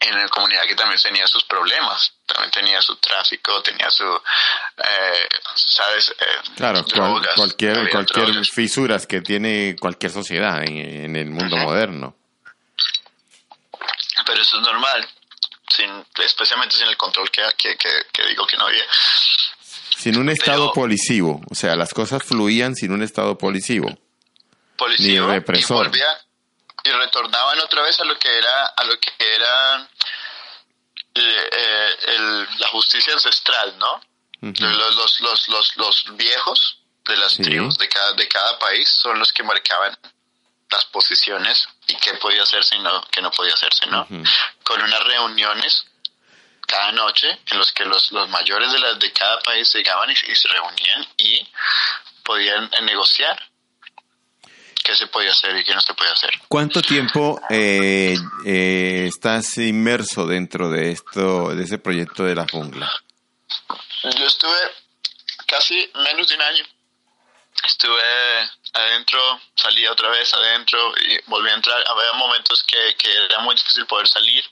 [0.00, 5.28] En una comunidad que también tenía sus problemas, también tenía su tráfico, tenía su, eh,
[5.54, 6.10] ¿sabes?
[6.10, 8.50] Eh, Claro, drogas, cual, cualquier, cualquier drogas.
[8.50, 12.16] fisuras que tiene cualquier sociedad en, en el mundo moderno.
[14.26, 15.08] Pero eso es normal,
[15.68, 18.84] sin, especialmente sin el control que, que, que, que digo que no había.
[20.02, 21.40] Sin un estado Pero- policivo.
[21.50, 23.88] O sea, las cosas fluían sin un estado policivo.
[24.76, 25.86] policía Ni represor.
[25.86, 26.08] y volvía
[26.84, 29.88] y retornaban otra vez a lo que era a lo que era
[31.14, 34.00] eh, eh, el- la justicia ancestral no
[34.42, 34.54] Ujú.
[34.64, 37.42] los, los, los, los, los viejos de las Sí.
[37.42, 39.96] tribus de cada, de cada país son los que marcaban
[40.70, 44.08] las posiciones y qué podía hacerse y no, qué no podía hacerse, ¿no?
[44.64, 45.84] Con unas reuniones
[46.66, 50.12] cada noche en los que los, los mayores de, las, de cada país llegaban y,
[50.12, 51.46] y se reunían y
[52.24, 53.38] podían eh, negociar
[54.82, 56.30] qué se podía hacer y qué no se podía hacer.
[56.48, 62.90] ¿Cuánto tiempo eh, eh, estás inmerso dentro de esto, de ese proyecto de la jungla?
[64.02, 64.58] Yo estuve
[65.46, 66.64] casi menos de un año.
[67.64, 68.02] Estuve
[68.72, 71.80] adentro, salí otra vez adentro y volví a entrar.
[71.86, 74.44] Había momentos que, que era muy difícil poder salir.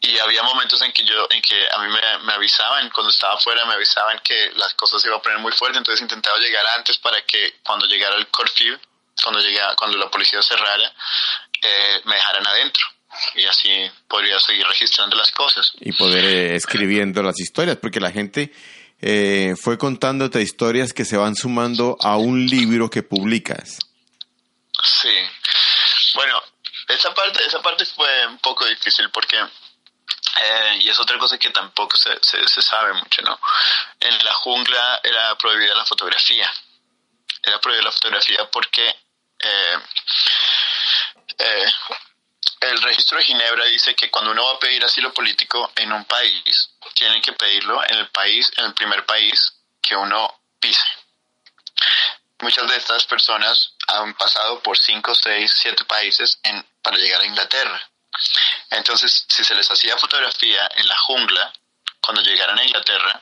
[0.00, 3.34] Y había momentos en que yo, en que a mí me, me avisaban, cuando estaba
[3.34, 6.64] afuera me avisaban que las cosas se iban a poner muy fuerte, entonces intentaba llegar
[6.76, 8.78] antes para que cuando llegara el curfew,
[9.22, 10.92] cuando llegara, cuando la policía cerrara,
[11.62, 12.86] eh, me dejaran adentro.
[13.34, 13.70] Y así
[14.08, 15.72] podría seguir registrando las cosas.
[15.80, 18.52] Y poder eh, escribiendo las historias, porque la gente
[19.00, 23.78] eh, fue contándote historias que se van sumando a un libro que publicas.
[24.82, 25.16] Sí.
[26.14, 26.42] Bueno,
[26.88, 31.50] esa parte, esa parte fue un poco difícil porque, eh, y es otra cosa que
[31.50, 33.38] tampoco se, se, sabe mucho, ¿no?
[34.00, 36.50] En la jungla era prohibida la fotografía.
[37.42, 38.88] Era prohibida la fotografía porque
[39.38, 39.78] eh,
[41.38, 41.66] eh,
[42.60, 46.04] el registro de Ginebra dice que cuando uno va a pedir asilo político en un
[46.04, 50.88] país, tiene que pedirlo en el país, en el primer país que uno pise.
[52.40, 57.26] Muchas de estas personas han pasado por 5, 6, 7 países en, para llegar a
[57.26, 57.90] Inglaterra.
[58.70, 61.52] Entonces, si se les hacía fotografía en la jungla,
[62.00, 63.20] cuando llegaran a Inglaterra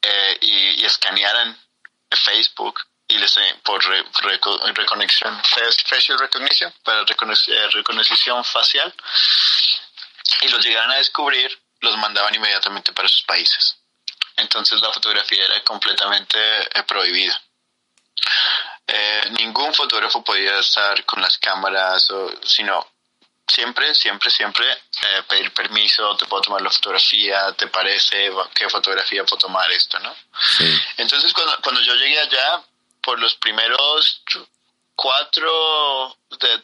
[0.00, 1.54] eh, y, y escanearan
[2.10, 8.94] Facebook y les eh, por re, reco, reconexión, facial recognition, para eh, facial,
[10.40, 13.76] y los llegaran a descubrir, los mandaban inmediatamente para sus países.
[14.36, 16.38] Entonces la fotografía era completamente
[16.86, 17.38] prohibida.
[18.86, 22.86] Eh, ningún fotógrafo podía estar con las cámaras, o, sino
[23.46, 29.24] siempre, siempre, siempre eh, pedir permiso, te puedo tomar la fotografía, te parece, qué fotografía
[29.24, 30.14] puedo tomar esto, ¿no?
[30.56, 30.80] Sí.
[30.96, 32.62] Entonces cuando, cuando yo llegué allá,
[33.02, 34.22] por los primeros
[34.94, 36.62] cuatro, de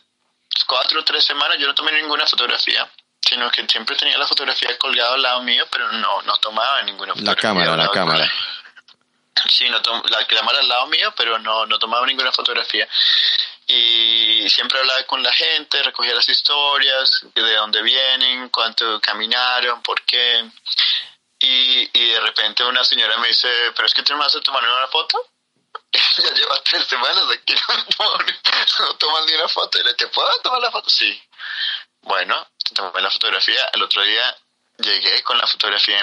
[0.66, 2.88] cuatro o tres semanas yo no tomé ninguna fotografía,
[3.20, 7.14] sino que siempre tenía la fotografía colgada al lado mío, pero no, no tomaba ninguna
[7.14, 7.50] fotografía.
[7.50, 8.32] La cámara, la cámara.
[9.48, 12.88] Sí, no la cámara al lado mío, pero no, no tomaba ninguna fotografía.
[13.66, 20.02] Y siempre hablaba con la gente, recogía las historias, de dónde vienen, cuánto caminaron, por
[20.02, 20.48] qué.
[21.38, 24.62] Y, y de repente una señora me dice, pero es que te vas a tomar
[24.62, 25.18] una foto.
[26.16, 27.54] ya lleva tres semanas aquí,
[27.98, 29.78] no, tomas ni una foto.
[29.78, 30.88] Y le dije, ¿puedo tomar la foto?
[30.88, 31.20] Sí.
[32.02, 33.68] Bueno, tomé la fotografía.
[33.72, 34.36] El otro día
[34.78, 36.02] llegué con la fotografía de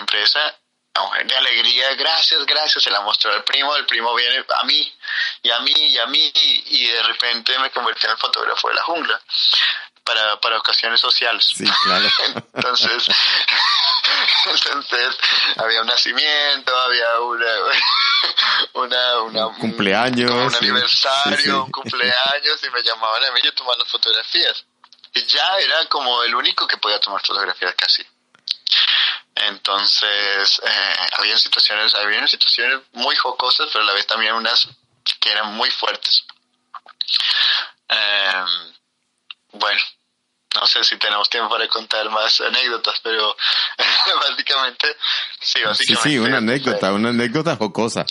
[1.01, 4.93] mujer de alegría, gracias, gracias, se la mostró al primo, el primo viene a mí,
[5.41, 8.75] y a mí, y a mí, y de repente me convertí en el fotógrafo de
[8.75, 9.21] la jungla
[10.03, 11.45] para, para ocasiones sociales.
[11.55, 12.07] Sí, claro.
[12.53, 13.07] entonces,
[14.45, 15.17] entonces,
[15.57, 17.51] había un nacimiento, había una,
[18.73, 23.85] una, una un cumpleaños, un aniversario, un cumpleaños, y me llamaban a mí yo tomando
[23.85, 24.65] fotografías.
[25.15, 28.03] Y ya era como el único que podía tomar fotografías casi.
[29.47, 34.67] Entonces, eh, había situaciones, había situaciones muy jocosas, pero a la vez también unas
[35.19, 36.25] que eran muy fuertes.
[37.89, 38.43] Eh,
[39.53, 39.81] bueno,
[40.55, 43.35] no sé si tenemos tiempo para contar más anécdotas, pero
[44.29, 44.95] básicamente,
[45.39, 46.09] sí, básicamente.
[46.09, 48.05] Sí, sí, una anécdota, una anécdota jocosa.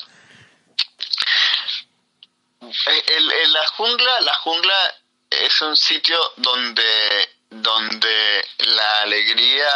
[2.87, 4.95] El, la jungla, la jungla
[5.31, 9.69] es un sitio donde, donde la alegría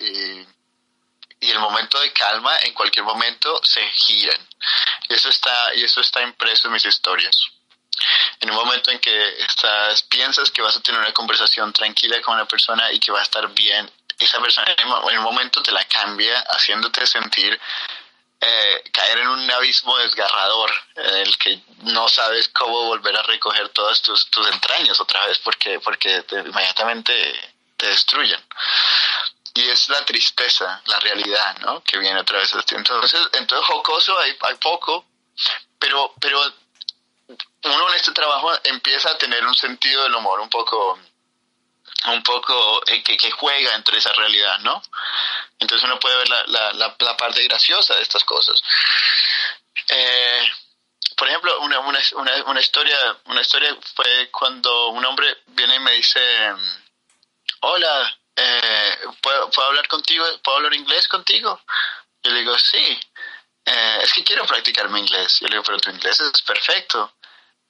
[0.00, 0.53] y
[1.44, 4.48] y el momento de calma en cualquier momento se giran.
[5.08, 7.36] Y eso está, y eso está impreso en mis historias.
[8.40, 12.34] En un momento en que estás, piensas que vas a tener una conversación tranquila con
[12.34, 15.84] una persona y que va a estar bien, esa persona en un momento te la
[15.84, 17.60] cambia haciéndote sentir
[18.40, 23.70] eh, caer en un abismo desgarrador en el que no sabes cómo volver a recoger
[23.70, 27.12] todas tus, tus entrañas otra vez porque, porque inmediatamente
[27.76, 28.40] te destruyen
[29.54, 31.82] y es la tristeza, la realidad, ¿no?
[31.84, 32.76] Que viene a través de esto.
[32.76, 35.06] Entonces, entonces jocoso hay, hay poco,
[35.78, 36.40] pero, pero
[37.28, 40.98] uno en este trabajo empieza a tener un sentido del humor un poco,
[42.06, 44.82] un poco eh, que, que, juega entre esa realidad, ¿no?
[45.60, 48.60] Entonces uno puede ver la, la, la, parte graciosa de estas cosas.
[49.88, 50.50] Eh,
[51.16, 52.96] por ejemplo, una, una, una, una, historia,
[53.26, 56.20] una historia fue cuando un hombre viene y me dice,
[57.60, 60.24] hola, eh, ¿puedo, ¿puedo, hablar contigo?
[60.42, 61.60] ¿Puedo hablar inglés contigo?
[62.22, 63.00] Yo le digo, sí,
[63.64, 65.38] eh, es que quiero practicar mi inglés.
[65.40, 67.16] Yo le digo, pero tu inglés es perfecto.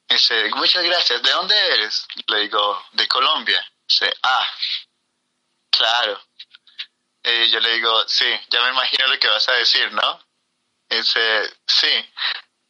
[0.09, 2.07] dice, muchas gracias, ¿de dónde eres?
[2.27, 3.65] Le digo, de Colombia.
[3.89, 4.47] Dice, ah,
[5.71, 6.21] claro.
[7.23, 10.21] Y yo le digo, sí, ya me imagino lo que vas a decir, ¿no?
[10.89, 12.13] Dice, sí,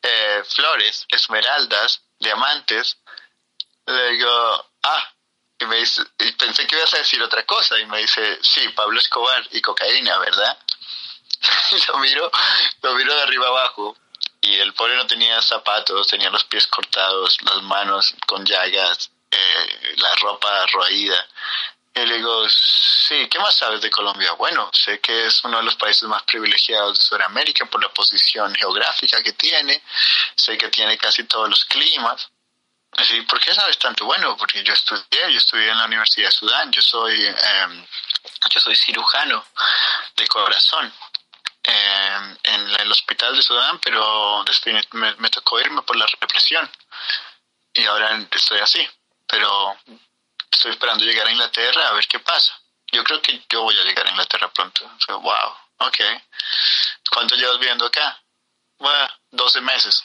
[0.03, 2.99] eh, flores, esmeraldas, diamantes.
[3.87, 5.14] Le digo, ah,
[5.65, 8.69] y me dice, y pensé que ibas a decir otra cosa, y me dice, sí,
[8.71, 10.59] Pablo Escobar y cocaína, ¿verdad?
[11.73, 12.31] y lo miro,
[12.83, 13.97] lo miro de arriba abajo,
[14.41, 19.95] y el pobre no tenía zapatos, tenía los pies cortados, las manos con llagas, eh,
[19.97, 21.17] la ropa roída.
[21.95, 24.33] Y le digo, sí, ¿qué más sabes de Colombia?
[24.33, 28.55] Bueno, sé que es uno de los países más privilegiados de Sudamérica por la posición
[28.55, 29.81] geográfica que tiene,
[30.35, 32.29] sé que tiene casi todos los climas,
[32.97, 34.05] Así, ¿por qué sabes tanto?
[34.05, 37.87] Bueno, porque yo estudié, yo estudié en la Universidad de Sudán, yo soy, eh,
[38.51, 39.45] yo soy cirujano
[40.17, 40.93] de corazón
[41.65, 46.71] eh, en el hospital de Sudán, pero después me, me, tocó irme por la represión
[47.73, 48.89] y ahora estoy así,
[49.27, 49.77] pero
[50.51, 52.57] estoy esperando llegar a Inglaterra a ver qué pasa.
[52.93, 54.89] Yo creo que yo voy a llegar a Inglaterra pronto.
[55.09, 55.99] wow, ok.
[57.11, 58.23] ¿Cuánto llevas viviendo acá?
[58.79, 60.05] Bueno, 12 meses.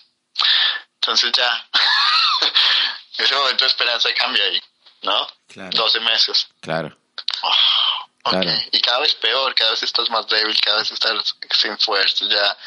[0.95, 1.69] Entonces ya
[3.19, 4.61] ese momento de esperanza cambia ahí,
[5.03, 5.27] ¿no?
[5.47, 5.69] Claro.
[5.75, 6.47] 12 meses.
[6.61, 6.97] Claro.
[7.43, 8.31] Oh,
[8.71, 12.57] Y cada vez peor, cada vez estás más débil, cada vez estás sin fuerza, ya.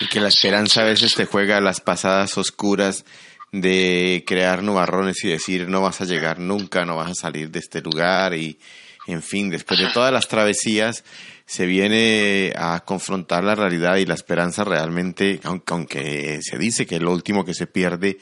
[0.00, 3.04] Y que la esperanza a veces te juega las pasadas oscuras
[3.52, 7.60] de crear nubarrones y decir no vas a llegar nunca, no vas a salir de
[7.60, 8.58] este lugar y
[9.06, 11.04] en fin, después de todas las travesías
[11.46, 16.98] se viene a confrontar la realidad y la esperanza realmente, aunque, aunque se dice que
[16.98, 18.18] lo último que se pierde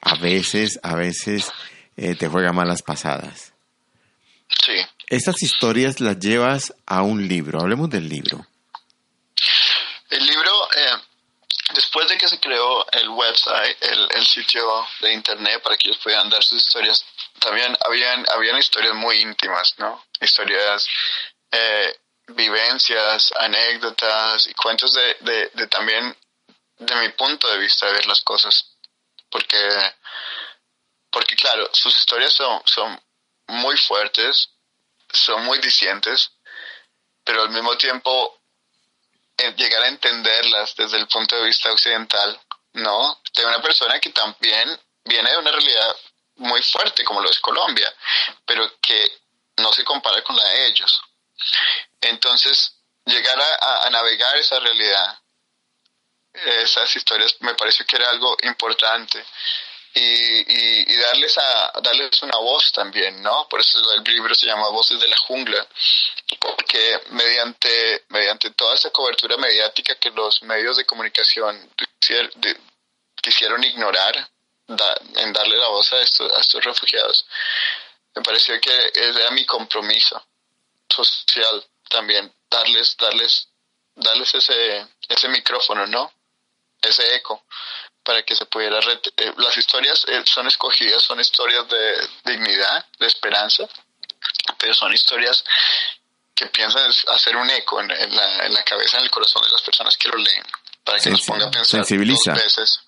[0.00, 1.50] a veces, a veces
[1.96, 3.52] eh, te juega malas pasadas.
[4.64, 4.76] Sí.
[5.08, 7.60] Estas historias las llevas a un libro.
[7.60, 8.46] Hablemos del libro.
[10.10, 10.96] El libro, eh,
[11.74, 14.64] después de que se creó el website, el, el, sitio
[15.00, 17.04] de internet para que ellos puedan dar sus historias,
[17.40, 20.04] también habían, habían historias muy íntimas, ¿no?
[20.20, 20.86] Historias,
[21.50, 21.94] eh,
[22.28, 26.14] vivencias, anécdotas y cuentos de, de, de también
[26.78, 28.77] de mi punto de vista de ver las cosas.
[29.30, 29.94] Porque,
[31.10, 33.00] porque claro, sus historias son, son
[33.48, 34.50] muy fuertes,
[35.12, 36.30] son muy discientes,
[37.24, 38.40] pero al mismo tiempo
[39.36, 42.40] eh, llegar a entenderlas desde el punto de vista occidental,
[42.72, 43.20] ¿no?
[43.36, 45.96] De una persona que también viene de una realidad
[46.36, 47.92] muy fuerte como lo es Colombia,
[48.44, 49.20] pero que
[49.58, 51.00] no se compara con la de ellos.
[52.00, 52.74] Entonces,
[53.04, 55.18] llegar a, navegar esa realidad,
[56.46, 59.24] esas historias, me pareció que era algo importante.
[59.94, 63.48] Y, darles a darles una voz también, ¿no?
[63.48, 65.66] Por eso el libro se llama Voces de la Jungla,
[66.38, 71.70] porque mediante, mediante toda esa cobertura mediática que los medios de comunicación
[73.20, 74.28] quisieron ignorar,
[74.68, 77.26] en darle la voz a estos, a estos refugiados,
[78.14, 80.22] me pareció que era mi compromiso
[80.88, 83.48] social también, darles, darles,
[83.94, 86.12] darles ese, ese micrófono, ¿no?
[86.80, 87.44] Ese eco
[88.02, 88.78] para que se pudiera...
[88.78, 93.68] Eh, las historias eh, son escogidas, son historias de dignidad, de esperanza,
[94.58, 95.44] pero son historias
[96.34, 99.60] que piensan hacer un eco en, la, en la cabeza, en el corazón de las
[99.60, 100.44] personas que lo leen,
[100.84, 102.32] para que nos ponga a pensar sensibiliza.
[102.32, 102.80] dos veces.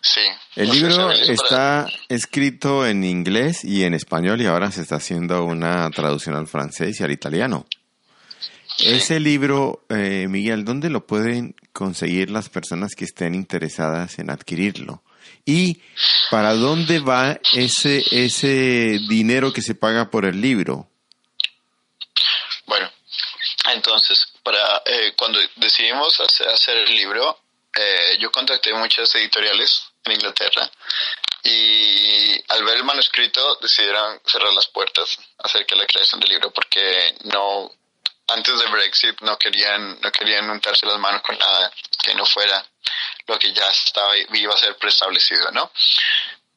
[0.00, 0.20] Sí.
[0.54, 5.90] El libro está escrito en inglés y en español y ahora se está haciendo una
[5.90, 7.66] traducción al francés y al italiano.
[8.78, 15.02] Ese libro, eh, Miguel, ¿dónde lo pueden conseguir las personas que estén interesadas en adquirirlo?
[15.44, 15.82] ¿Y
[16.30, 20.88] para dónde va ese, ese dinero que se paga por el libro?
[22.66, 22.90] Bueno,
[23.72, 27.40] entonces, para eh, cuando decidimos hacer el libro,
[27.74, 30.70] eh, yo contacté muchas editoriales en Inglaterra
[31.42, 36.50] y al ver el manuscrito decidieron cerrar las puertas acerca de la creación del libro
[36.50, 37.70] porque no
[38.28, 41.72] antes de Brexit no querían no querían untarse las manos con nada
[42.02, 42.64] que no fuera
[43.26, 45.70] lo que ya estaba iba a ser preestablecido no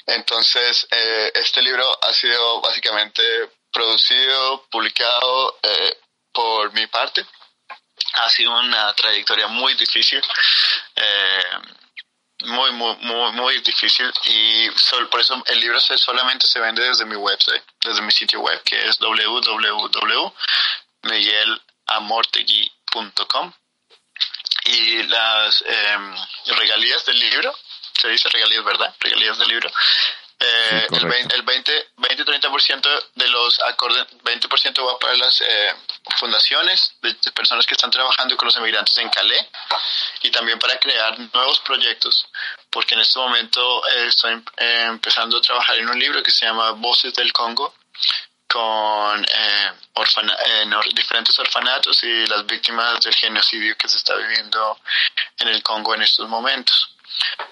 [0.05, 3.23] entonces eh, este libro ha sido básicamente
[3.71, 5.97] producido publicado eh,
[6.31, 7.25] por mi parte.
[8.13, 10.21] Ha sido una trayectoria muy difícil,
[10.95, 11.43] eh,
[12.45, 14.69] muy, muy, muy, muy difícil y
[15.09, 18.61] por eso el libro se, solamente se vende desde mi website, desde mi sitio web
[18.63, 18.99] que es
[21.03, 23.53] www.miguelamortegui.com
[24.65, 26.13] y las em,
[26.57, 27.55] regalías del libro,
[27.99, 28.95] se dice regalías, ¿verdad?
[28.99, 29.71] Regalías del libro,
[30.39, 35.75] eh, el 20-30% de los acordes, 20% va para las eh,
[36.17, 39.45] fundaciones de, personas que están trabajando con los emigrantes en Calais
[40.23, 42.25] y también para crear nuevos proyectos,
[42.71, 46.71] porque en este momento eh, estoy empezando a trabajar en un libro que se llama
[46.71, 47.75] Voces del Congo
[48.51, 49.25] con
[50.93, 54.79] diferentes orfanatos y las víctimas del genocidio que se está viviendo
[55.37, 56.95] en el Congo en estos momentos.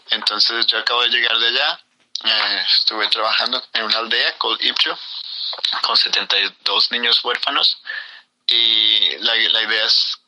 [0.09, 1.79] Entonces yo acabo de llegar de allá
[2.23, 4.97] eh, estuve trabajando en una aldea called Ipcho
[5.81, 7.81] con 72 niños huérfanos
[8.45, 10.19] y la, la idea es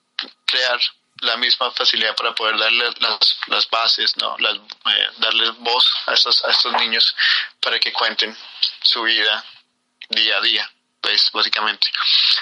[0.46, 0.80] crear
[1.22, 4.38] la misma facilidad para poder darle las, las bases, ¿no?
[4.40, 7.16] Las, eh, darles voz a estos, a estos niños
[7.60, 8.36] para que cuenten
[8.84, 9.44] su vida
[10.12, 10.70] día a día,
[11.02, 11.88] pues básicamente.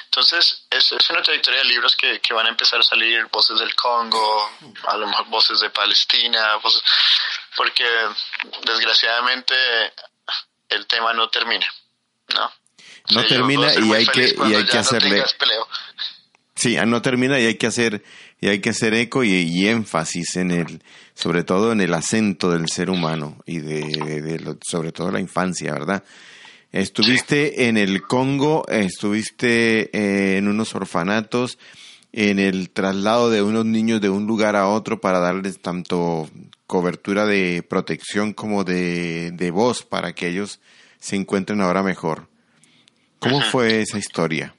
[0.06, 3.60] Entonces, es, es una trayectoria de libros que, que van a empezar a salir, voces
[3.60, 4.52] del Congo,
[4.88, 6.84] a lo mejor voces de Palestina, voces,
[7.56, 7.86] porque
[8.66, 9.56] desgraciadamente
[10.70, 11.68] el tema no termina,
[12.34, 12.52] ¿no?
[13.12, 15.24] No termina y hay que y hay que hacerle
[16.60, 18.04] Sí, ah, no termina y hay que hacer
[18.42, 22.68] y hay que hacer eco y, énfasis en el sobre todo en el acento del
[22.68, 26.04] ser humano y de, sobre todo la infancia, ¿verdad?
[26.72, 31.58] Estuviste en el Congo, estuviste eh, en unos orfanatos,
[32.12, 36.30] en el traslado de unos niños de un lugar a otro para darles tanto
[36.68, 40.60] cobertura de protección como de, de voz para que ellos
[41.00, 42.30] se encuentren ahora mejor.
[43.18, 44.54] ¿Cómo fue esa historia?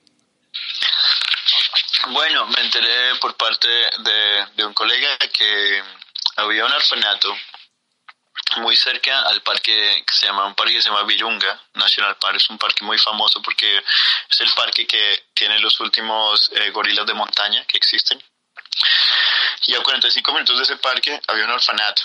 [2.13, 5.81] Bueno, me enteré por parte de, de un colega que
[6.37, 7.33] había un orfanato
[8.59, 12.37] muy cerca al parque que se llama un parque que se llama Virunga National Park
[12.37, 13.79] es un parque muy famoso porque
[14.29, 18.23] es el parque que tiene los últimos eh, gorilas de montaña que existen
[19.67, 22.03] y a 45 minutos de ese parque había un orfanato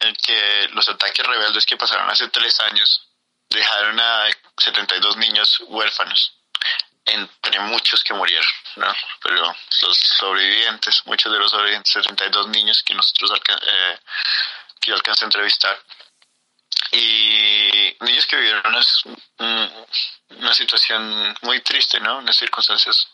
[0.00, 3.06] en que los ataques rebeldes que pasaron hace tres años
[3.48, 6.32] dejaron a 72 niños huérfanos,
[7.04, 8.94] entre muchos que murieron, ¿no?
[9.22, 13.98] Pero los sobrevivientes, muchos de los sobrevivientes, 72 niños que nosotros eh,
[14.80, 15.78] que yo alcancé a entrevistar,
[16.92, 19.70] y niños que vivieron una,
[20.30, 22.18] una situación muy triste, ¿no?
[22.18, 23.08] Unas circunstancias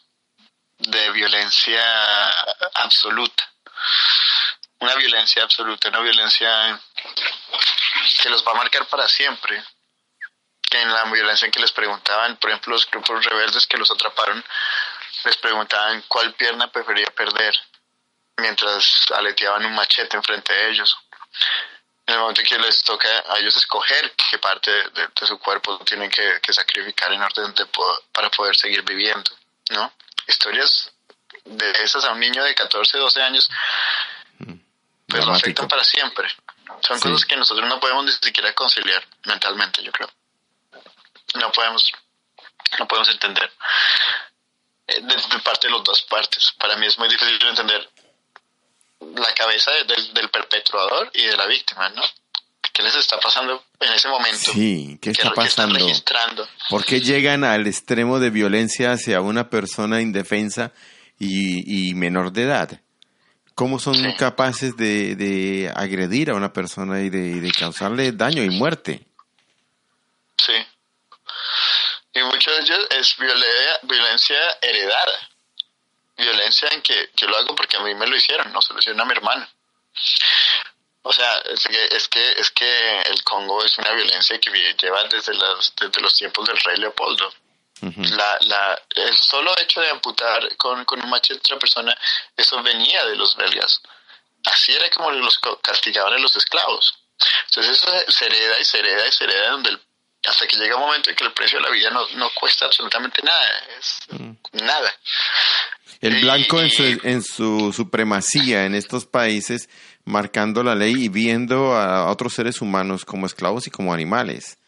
[0.78, 1.82] de violencia
[2.74, 3.48] absoluta.
[4.80, 6.80] una violencia absoluta, una violencia
[8.20, 9.62] que los va a marcar para siempre.
[10.70, 14.42] En la violencia en que les preguntaban, por ejemplo, los grupos rebeldes que los atraparon,
[15.24, 17.54] les preguntaban cuál pierna prefería perder
[18.38, 20.96] mientras aleteaban un machete enfrente de ellos.
[22.06, 26.10] En el momento que les toca a ellos escoger qué parte de, su cuerpo tienen
[26.10, 27.66] que, sacrificar en orden de,
[28.10, 29.30] para poder seguir viviendo,
[29.70, 29.92] ¿no?
[30.26, 30.92] Historias
[31.44, 33.48] de esas a un niño de 14, 12 años,
[34.38, 34.54] mm,
[35.08, 36.28] pues lo afectan para siempre.
[36.80, 40.10] Son cosas que nosotros no podemos ni siquiera conciliar mentalmente, yo creo.
[41.34, 41.92] No podemos,
[42.78, 43.50] no podemos entender.
[44.86, 46.52] Eh, de, parte de las dos partes.
[46.58, 47.88] Para mí es muy difícil entender
[49.16, 52.02] la cabeza del, perpetuador y de la víctima, ¿no?
[52.72, 54.38] ¿Qué les está pasando en ese momento?
[54.38, 55.78] Sí, ¿qué está pasando?
[55.78, 56.48] registrando?
[56.70, 60.72] ¿Por qué llegan al extremo de violencia hacia una persona indefensa
[61.18, 62.80] y, menor de edad?
[63.54, 69.06] ¿Cómo son capaces de, agredir a una persona y de, causarle daño y muerte?
[70.38, 70.54] Sí.
[72.14, 73.16] Y muchas de ellos es
[73.82, 75.31] violencia heredada
[76.22, 78.78] violencia en que yo lo hago porque a mí me lo hicieron, no se lo
[78.78, 79.48] hicieron a mi hermana.
[81.02, 84.50] O sea, es que, es que, es que el Congo es una violencia que
[84.80, 87.32] lleva desde, los, desde los tiempos del rey Leopoldo.
[87.80, 91.96] la, la, el solo hecho de amputar con, con un machete a otra persona,
[92.36, 93.82] eso venía de los belgas.
[94.44, 96.94] Así era como los castigaban a los esclavos.
[97.46, 99.80] Entonces eso se hereda y se hereda y se hereda donde el,
[100.28, 102.66] hasta que llega un momento en que el precio de la vida no, no cuesta
[102.66, 103.48] absolutamente nada,
[103.78, 103.98] es
[104.52, 104.92] nada.
[106.00, 109.68] El blanco en su, en su supremacía en estos países,
[110.04, 114.58] marcando la ley y viendo a otros seres humanos como esclavos y como animales.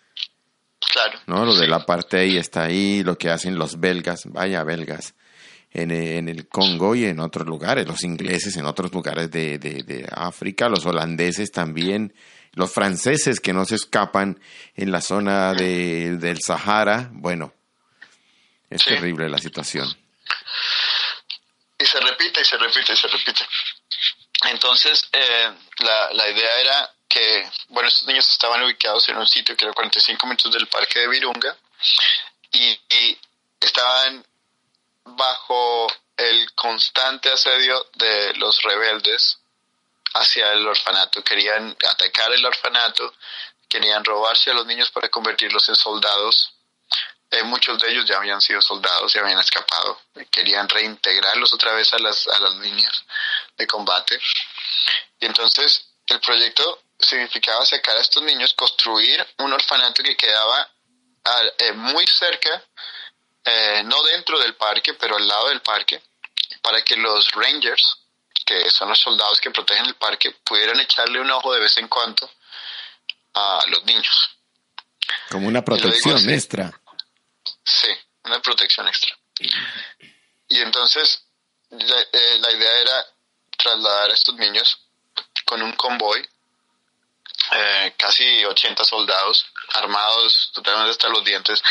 [0.92, 1.18] Claro.
[1.26, 1.44] ¿No?
[1.44, 5.14] Lo de la parte ahí está ahí, lo que hacen los belgas, vaya belgas,
[5.72, 9.82] en, en, el Congo y en otros lugares, los ingleses en otros lugares de, de,
[9.82, 12.14] de, África, los holandeses también,
[12.54, 14.40] los franceses que no se escapan
[14.74, 17.08] en la zona de, del Sahara.
[17.12, 17.52] Bueno,
[18.70, 19.88] es terrible la situación
[21.84, 23.46] y se repite y se repite y se repite.
[24.50, 29.56] Entonces, eh, la, la idea era que, bueno, estos niños estaban ubicados en un sitio
[29.56, 31.56] que era 45 minutos del parque de Virunga
[32.52, 32.78] y,
[33.60, 34.24] estaban
[35.04, 39.38] bajo el constante asedio de los rebeldes
[40.14, 41.22] hacia el orfanato.
[41.22, 43.14] Querían atacar el orfanato,
[43.68, 46.54] querían robarse a los niños para convertirlos en soldados
[47.34, 50.00] eh, muchos de ellos ya habían sido soldados y habían escapado.
[50.30, 53.04] Querían reintegrarlos otra vez a las, a las líneas
[53.56, 54.20] de combate.
[55.18, 60.70] Y entonces el proyecto significaba sacar a estos niños, construir un orfanato que quedaba
[61.58, 62.62] eh, muy cerca,
[63.44, 66.00] eh, no dentro del parque, pero al lado del parque,
[66.62, 67.98] para que los rangers,
[68.44, 71.88] que son los soldados que protegen el parque, pudieran echarle un ojo de vez en
[71.88, 72.30] cuando
[73.34, 74.30] a los niños.
[75.30, 76.80] Como una protección extra.
[77.64, 77.88] Sí,
[78.24, 79.16] una protección extra.
[80.48, 81.24] Y entonces
[81.70, 83.06] eh, la, idea era
[83.56, 84.78] trasladar a estos niños
[85.44, 86.26] con un convoy,
[87.52, 91.62] eh, casi 80 soldados armados totalmente hasta los dientes.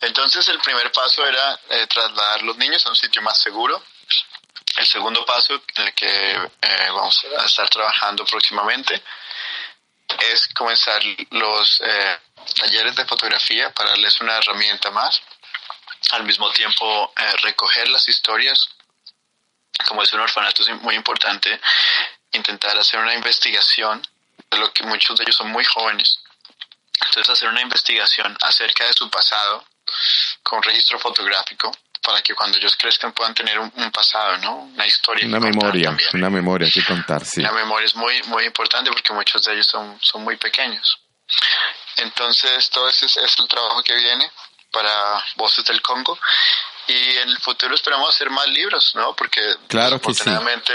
[0.00, 3.82] Entonces el primer paso era eh, trasladar los niños a un sitio más seguro.
[4.76, 6.50] El segundo paso en el que
[6.88, 9.02] vamos a estar trabajando próximamente
[10.30, 11.80] es comenzar los
[12.54, 15.22] talleres de fotografía para darles una herramienta más.
[16.10, 18.68] Al mismo tiempo, eh, recoger las historias.
[19.86, 21.60] Como es un orfanato, es muy importante
[22.32, 24.06] intentar hacer una investigación
[24.50, 26.18] de lo que muchos de ellos son muy jóvenes.
[27.06, 29.64] Entonces, hacer una investigación acerca de su pasado
[30.42, 34.56] con registro fotográfico para que cuando ellos crezcan puedan tener un, pasado, ¿no?
[34.74, 35.26] Una historia.
[35.26, 37.40] Una memoria, una memoria que contar, sí.
[37.40, 40.98] La memoria es muy, muy importante porque muchos de ellos son, son muy pequeños.
[41.96, 44.30] Entonces, todo ese es, el trabajo que viene
[44.70, 46.18] para Voces del Congo.
[46.88, 49.14] Y en el futuro esperamos hacer más libros, ¿no?
[49.14, 50.72] Porque claro desafortunadamente,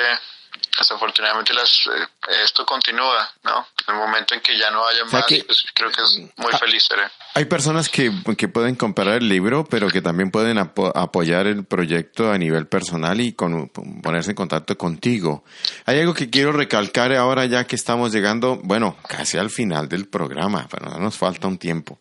[0.78, 3.68] desafortunadamente las, eh, esto continúa, ¿no?
[3.88, 6.58] En el momento en que ya no haya más, pues creo que es muy ah,
[6.58, 7.04] feliz seré.
[7.34, 12.32] Hay personas que, que, pueden comprar el libro, pero que también pueden apoyar el proyecto
[12.32, 15.44] a nivel personal y con, ponerse en contacto contigo.
[15.86, 20.08] Hay algo que quiero recalcar ahora ya que estamos llegando, bueno, casi al final del
[20.08, 22.00] programa, pero no nos falta un tiempo.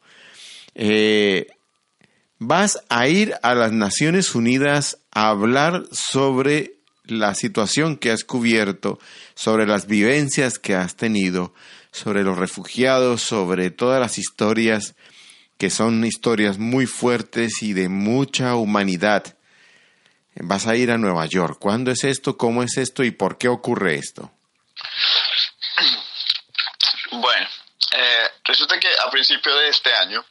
[0.74, 1.46] Eh,
[2.38, 6.75] vas a ir a las Naciones Unidas a hablar sobre
[7.06, 8.98] la situación que has cubierto,
[9.34, 11.54] sobre las vivencias que has tenido,
[11.92, 14.94] sobre los refugiados, sobre todas las historias
[15.58, 19.36] que son historias muy fuertes y de mucha humanidad.
[20.34, 21.58] Vas a ir a Nueva York.
[21.58, 22.36] ¿Cuándo es esto?
[22.36, 23.02] ¿Cómo es esto?
[23.02, 24.30] ¿Y por qué ocurre esto?
[27.10, 27.48] Bueno,
[27.92, 30.22] eh, resulta que a principio de este año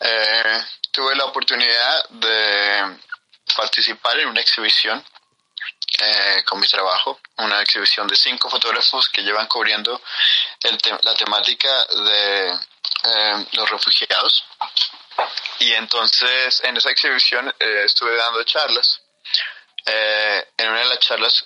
[0.00, 0.60] eh,
[0.90, 2.98] tuve la oportunidad de
[3.56, 5.02] participar en una exhibición
[6.00, 10.00] eh, con mi trabajo, una exhibición de cinco fotógrafos que llevan cubriendo
[10.62, 14.44] el la temática de eh, los refugiados.
[15.58, 19.00] Y entonces en esa exhibición eh, estuve dando charlas.
[19.84, 21.44] en una de las charlas,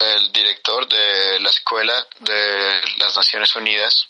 [0.00, 4.08] el director de la Escuela de las Naciones Unidas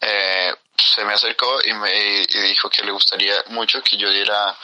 [0.00, 4.56] se me acercó y me y dijo que le gustaría mucho que yo diera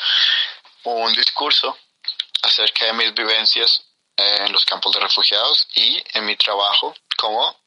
[0.85, 1.77] un discurso
[2.43, 3.90] acerca de mis vivencias
[4.21, 7.61] en los campos de refugiados y en mi trabajo como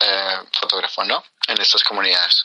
[0.00, 1.22] eh, fotógrafo, ¿no?
[1.46, 2.44] En estas comunidades.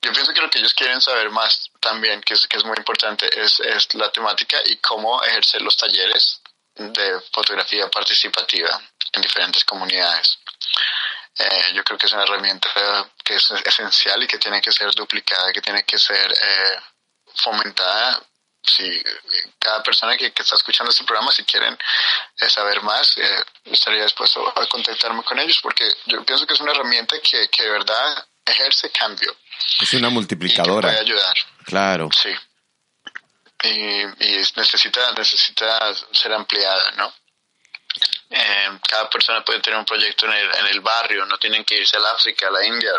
[0.00, 2.76] Yo pienso que lo que ellos quieren saber más también, que es, que es muy
[2.76, 6.40] importante, es, es la temática y cómo ejercer los talleres
[6.74, 8.80] de fotografía participativa
[9.12, 10.38] en diferentes comunidades.
[11.38, 12.68] Eh, yo creo que es una herramienta
[13.24, 16.80] que es esencial y que tiene que ser duplicada, que tiene que ser eh,
[17.34, 18.20] fomentada
[18.62, 19.02] si
[19.58, 21.76] cada persona que, está escuchando este programa, si quieren
[22.40, 26.60] eh, saber más, eh, estaría dispuesto a contactarme con ellos porque yo pienso que es
[26.60, 29.36] una herramienta que, que de verdad ejerce cambio.
[29.80, 30.88] Es una multiplicadora.
[30.88, 31.34] Y puede ayudar.
[31.64, 32.08] Claro.
[32.12, 32.34] Sí.
[33.64, 37.12] Y, y necesita, necesita ser ampliada, ¿no?
[38.30, 41.78] Eh, cada persona puede tener un proyecto en el, en el barrio, no tienen que
[41.78, 42.90] irse al África, a la India,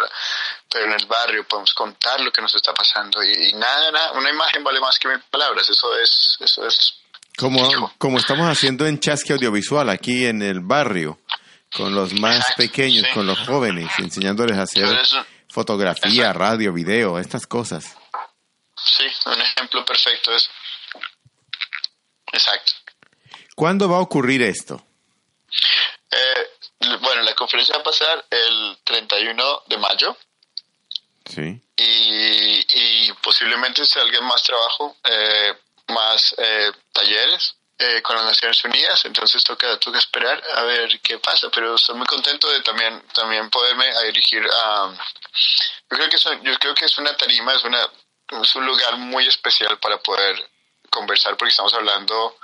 [0.70, 4.64] pero en el barrio podemos contar lo que nos está pasando y, nada, una imagen
[4.64, 6.96] vale más que mil palabras, eso es, eso es.
[7.38, 11.20] Como, como estamos haciendo en Chasque Audiovisual aquí en el barrio,
[11.74, 15.00] con los más pequeños, con los jóvenes, enseñándoles a hacer
[15.48, 17.96] fotografía, radio, video, estas cosas.
[18.76, 20.50] Sí, un ejemplo perfecto es.
[22.32, 22.74] Exacto.
[23.56, 24.86] ¿Cuándo va a ocurrir esto?
[26.12, 30.18] Eh, bueno, la conferencia va a pasar el 31 de mayo.
[31.30, 31.62] Sí.
[31.78, 35.54] Y, y posiblemente salga más trabajo, eh,
[35.90, 39.06] más eh, talleres eh, con las Naciones Unidas.
[39.06, 41.50] Entonces toca, toca esperar a ver qué pasa.
[41.54, 44.92] Pero estoy muy contento de también, también poderme dirigir a.
[45.90, 47.80] Yo creo que es, yo creo que es una tarima, es, una,
[48.42, 50.50] es un lugar muy especial para poder
[50.90, 52.38] conversar porque estamos hablando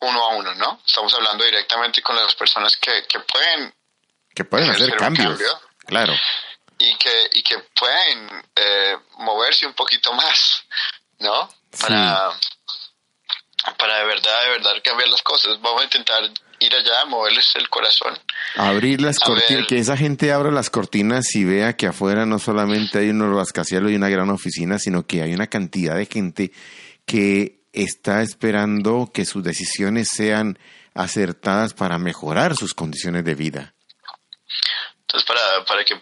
[0.00, 0.80] uno a uno, ¿no?
[0.86, 3.74] Estamos hablando directamente con las personas que, que pueden...
[4.34, 5.38] Que pueden hacer cambios,
[5.86, 6.14] claro.
[6.84, 10.64] Y que, y que pueden eh, moverse un poquito más,
[11.20, 11.48] ¿no?
[11.80, 12.30] Para,
[13.78, 15.60] para de verdad, de verdad cambiar las cosas.
[15.60, 16.24] Vamos a intentar
[16.58, 18.18] ir allá, moverles el corazón.
[18.56, 22.98] Abrir las cortinas, que esa gente abra las cortinas y vea que afuera no solamente
[22.98, 26.52] hay unos rascacielos y una gran oficina, sino que hay una cantidad de gente
[27.06, 30.58] que está esperando que sus decisiones sean
[30.94, 33.74] acertadas para mejorar sus condiciones de vida.
[35.00, 35.94] Entonces, para, para que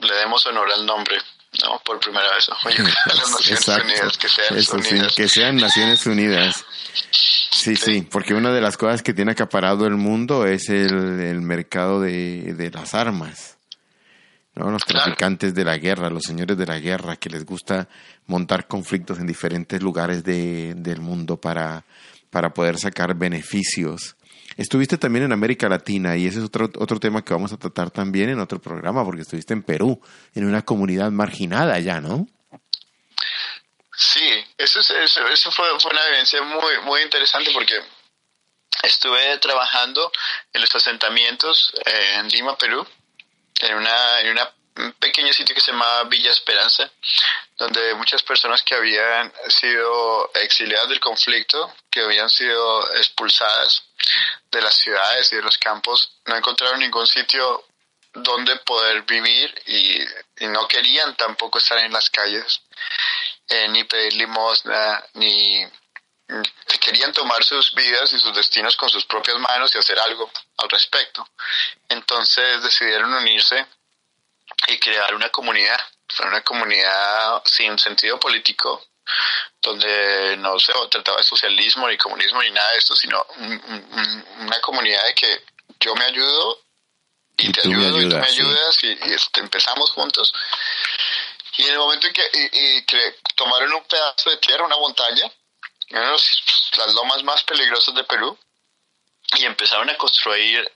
[0.00, 1.16] le demos honor al nombre,
[1.62, 1.80] ¿no?
[1.84, 2.48] Por primera vez,
[3.06, 5.14] las Naciones Unidas, que sean unidas.
[5.14, 6.64] que sean Naciones Unidas.
[7.50, 11.40] Sí, sí, porque una de las cosas que tiene acaparado el mundo es el, el
[11.40, 13.54] mercado de, de las armas.
[14.54, 14.70] ¿no?
[14.70, 17.88] Los traficantes de la guerra, los señores de la guerra, que les gusta
[18.26, 21.84] montar conflictos en diferentes lugares de, del mundo para,
[22.30, 24.16] para poder sacar beneficios.
[24.56, 27.90] Estuviste también en América Latina y ese es otro, otro tema que vamos a tratar
[27.90, 30.00] también en otro programa, porque estuviste en Perú,
[30.34, 32.26] en una comunidad marginada ya, ¿no?
[33.96, 37.80] Sí, eso, eso, eso fue, fue, una vivencia muy, muy interesante porque
[38.82, 40.10] estuve trabajando
[40.52, 42.86] en los asentamientos en Lima, Perú,
[43.60, 44.38] en una, en
[44.76, 46.90] un pequeño sitio que se llama Villa Esperanza,
[47.56, 53.84] donde muchas personas que habían sido exiliadas del conflicto, que habían sido expulsadas
[54.54, 57.64] de las ciudades y de los campos, no encontraron ningún sitio
[58.12, 60.04] donde poder vivir y,
[60.46, 62.62] no querían tampoco estar en las calles,
[63.48, 65.64] eh, ni pedir limosna, ni
[66.80, 70.68] querían tomar sus vidas y sus destinos con sus propias manos y hacer algo al
[70.68, 71.26] respecto.
[71.88, 73.66] Entonces decidieron unirse
[74.68, 75.80] y crear una comunidad,
[76.24, 78.84] una comunidad sin sentido político,
[79.64, 83.26] donde no se trataba de socialismo ni comunismo ni nada de esto, sino
[84.38, 85.44] una comunidad de que
[85.80, 86.60] yo me ayudo
[87.36, 90.32] y, te ayudo y tú me ayudas y, este, empezamos juntos.
[91.56, 95.30] Y en el momento en que, tomaron un pedazo de tierra, una montaña,
[95.88, 98.38] en las lomas más peligrosas de Perú,
[99.38, 100.70] y empezaron a construir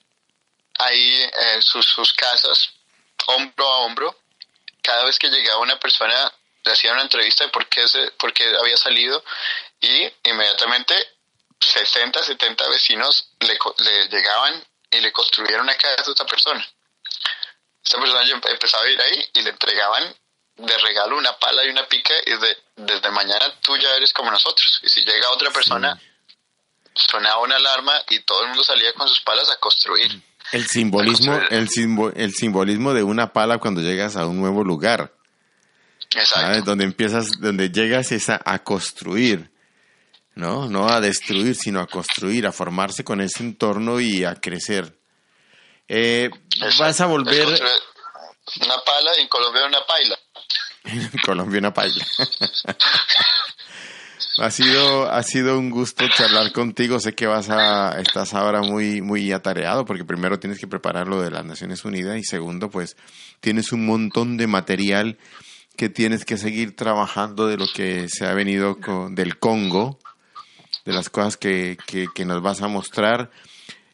[0.78, 2.72] ahí eh, sus, sus casas
[3.26, 4.16] hombro a hombro.
[4.82, 6.32] Cada vez que llegaba una persona,
[6.68, 9.24] le hacían una entrevista de por qué, se, por qué había salido
[9.80, 10.94] y inmediatamente
[11.60, 16.64] 60, 70 vecinos le, le llegaban y le construyeron una casa a esta persona.
[17.82, 20.14] esta persona empezaba a ir ahí y le entregaban
[20.56, 24.30] de regalo una pala y una pica y de, desde mañana tú ya eres como
[24.30, 24.80] nosotros.
[24.82, 26.00] Y si llega otra persona,
[26.94, 30.20] sonaba una alarma y todo el mundo salía con sus palas a construir.
[30.50, 31.68] El simbolismo, el,
[32.16, 35.12] el simbolismo de una pala cuando llegas a un nuevo lugar.
[36.14, 36.62] Exacto.
[36.62, 39.50] Donde empiezas, donde llegas es a, construir,
[40.34, 40.68] ¿no?
[40.68, 44.98] No a destruir, sino a construir, a formarse con ese entorno y a crecer.
[45.86, 46.30] Eh,
[46.78, 47.46] vas a volver...
[47.46, 50.18] Una pala en Colombia una paila.
[50.84, 52.06] en Colombia una paila.
[54.40, 57.00] Ha sido, ha sido un gusto charlar contigo.
[57.00, 61.20] Sé que vas a, estás ahora muy, muy atareado porque primero tienes que preparar lo
[61.20, 62.96] de las Naciones Unidas y segundo, pues
[63.40, 65.18] tienes un montón de material
[65.78, 70.00] que tienes que seguir trabajando de lo que se ha venido con, del Congo,
[70.84, 73.30] de las cosas que, que, nos vas a mostrar.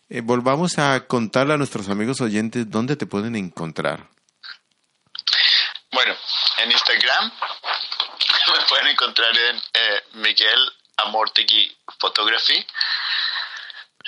[0.08, 4.08] Eh, volvamos a contarle a nuestros amigos oyentes dónde te pueden encontrar.
[5.92, 6.16] Bueno,
[6.62, 7.30] en Instagram
[8.58, 11.70] me pueden encontrar en eh, Miguel Amortegui
[12.00, 12.66] Photography.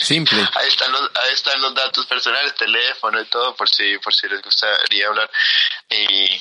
[0.01, 0.39] Simple.
[0.55, 4.29] ahí están los, ahí están los datos personales, teléfono y todo, por si, por si
[4.29, 5.31] les gustaría hablar
[5.89, 6.41] y,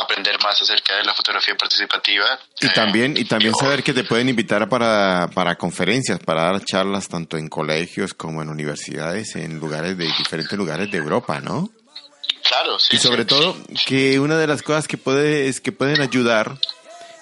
[0.00, 2.38] aprender más acerca de la fotografía participativa.
[2.60, 7.08] Y también, y también saber que te pueden invitar para, para conferencias, para dar charlas
[7.08, 11.68] tanto en colegios como en universidades, en lugares de diferentes lugares de Europa, ¿no?
[12.48, 12.96] Claro, sí.
[12.96, 16.56] Y sobre todo que una de las cosas que puede, es que pueden ayudar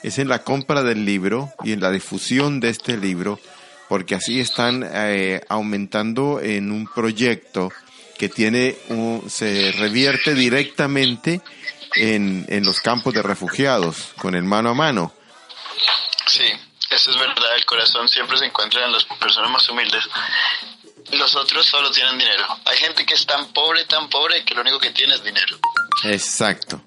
[0.03, 3.41] es en la compra del libro y en la difusión de este libro
[3.89, 7.72] porque así están eh, aumentando en un proyecto
[8.18, 11.41] que tiene un, se revierte directamente
[11.97, 15.12] en, en los campos de refugiados, con el mano a mano.
[16.27, 16.45] Sí,
[16.91, 20.05] eso es verdad, el corazón siempre se encuentra en las personas más humildes.
[21.13, 22.45] Los otros solo tienen dinero.
[22.65, 25.59] Hay gente que es tan pobre, tan pobre, que lo único que tiene es dinero.
[26.05, 26.83] Exacto.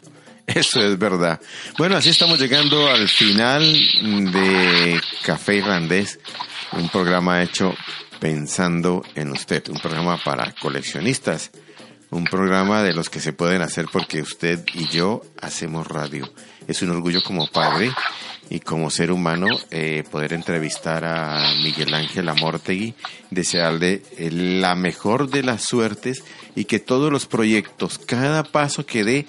[0.48, 1.42] Eso es verdad.
[1.78, 3.62] Bueno, así estamos llegando al final
[4.32, 6.20] de Café Irlandés
[6.72, 7.76] un programa hecho
[8.20, 11.52] pensando en usted, un programa para coleccionistas,
[12.10, 16.32] un programa de los que se pueden hacer porque usted y yo hacemos radio.
[16.68, 17.92] Es un orgullo como padre
[18.50, 22.94] y como ser humano eh, poder entrevistar a Miguel Ángel Amortegui,
[23.30, 26.24] desearle eh, la mejor de las suertes
[26.56, 29.26] y que todos los proyectos, cada paso que dé,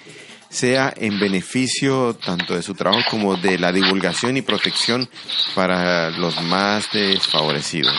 [0.50, 5.08] sea en beneficio tanto de su trabajo como de la divulgación y protección
[5.54, 7.94] para los más desfavorecidos.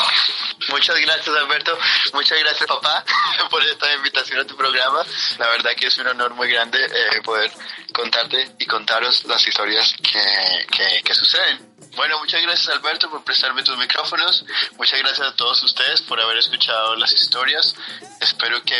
[0.69, 1.77] Muchas gracias Alberto,
[2.13, 3.03] muchas gracias papá
[3.49, 5.03] por esta invitación a tu programa.
[5.37, 7.51] La verdad que es un honor muy grande eh, poder
[7.93, 11.68] contarte y contaros las historias que, que suceden.
[11.95, 14.45] Bueno, muchas gracias Alberto por prestarme tus micrófonos.
[14.77, 17.75] Muchas gracias a todos ustedes por haber escuchado las historias.
[18.21, 18.75] Espero que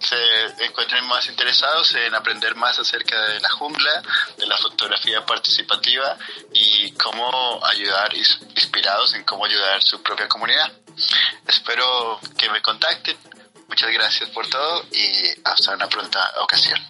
[0.00, 4.02] se encuentren más interesados en aprender más acerca de la jungla,
[4.38, 6.16] de la fotografía participativa
[6.52, 10.72] y cómo ayudar, inspirados en cómo ayudar su propia comunidad.
[11.46, 13.16] Espero que me contacten.
[13.68, 16.80] Muchas gracias por todo y hasta una pronta ocasión.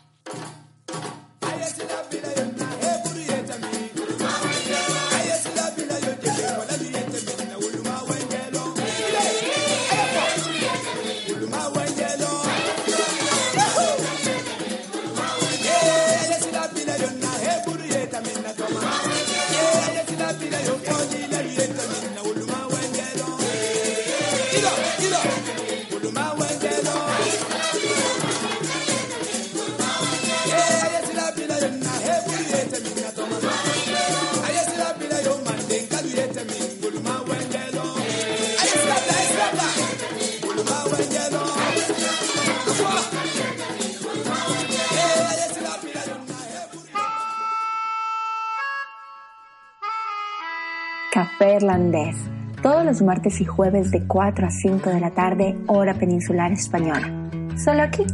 [51.39, 52.17] Café Irlandés,
[52.63, 57.29] todos los martes y jueves de 4 a 5 de la tarde, hora peninsular española.
[57.63, 58.05] Solo aquí,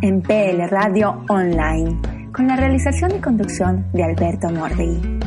[0.00, 2.00] en PL Radio Online,
[2.32, 5.23] con la realización y conducción de Alberto Mordegui.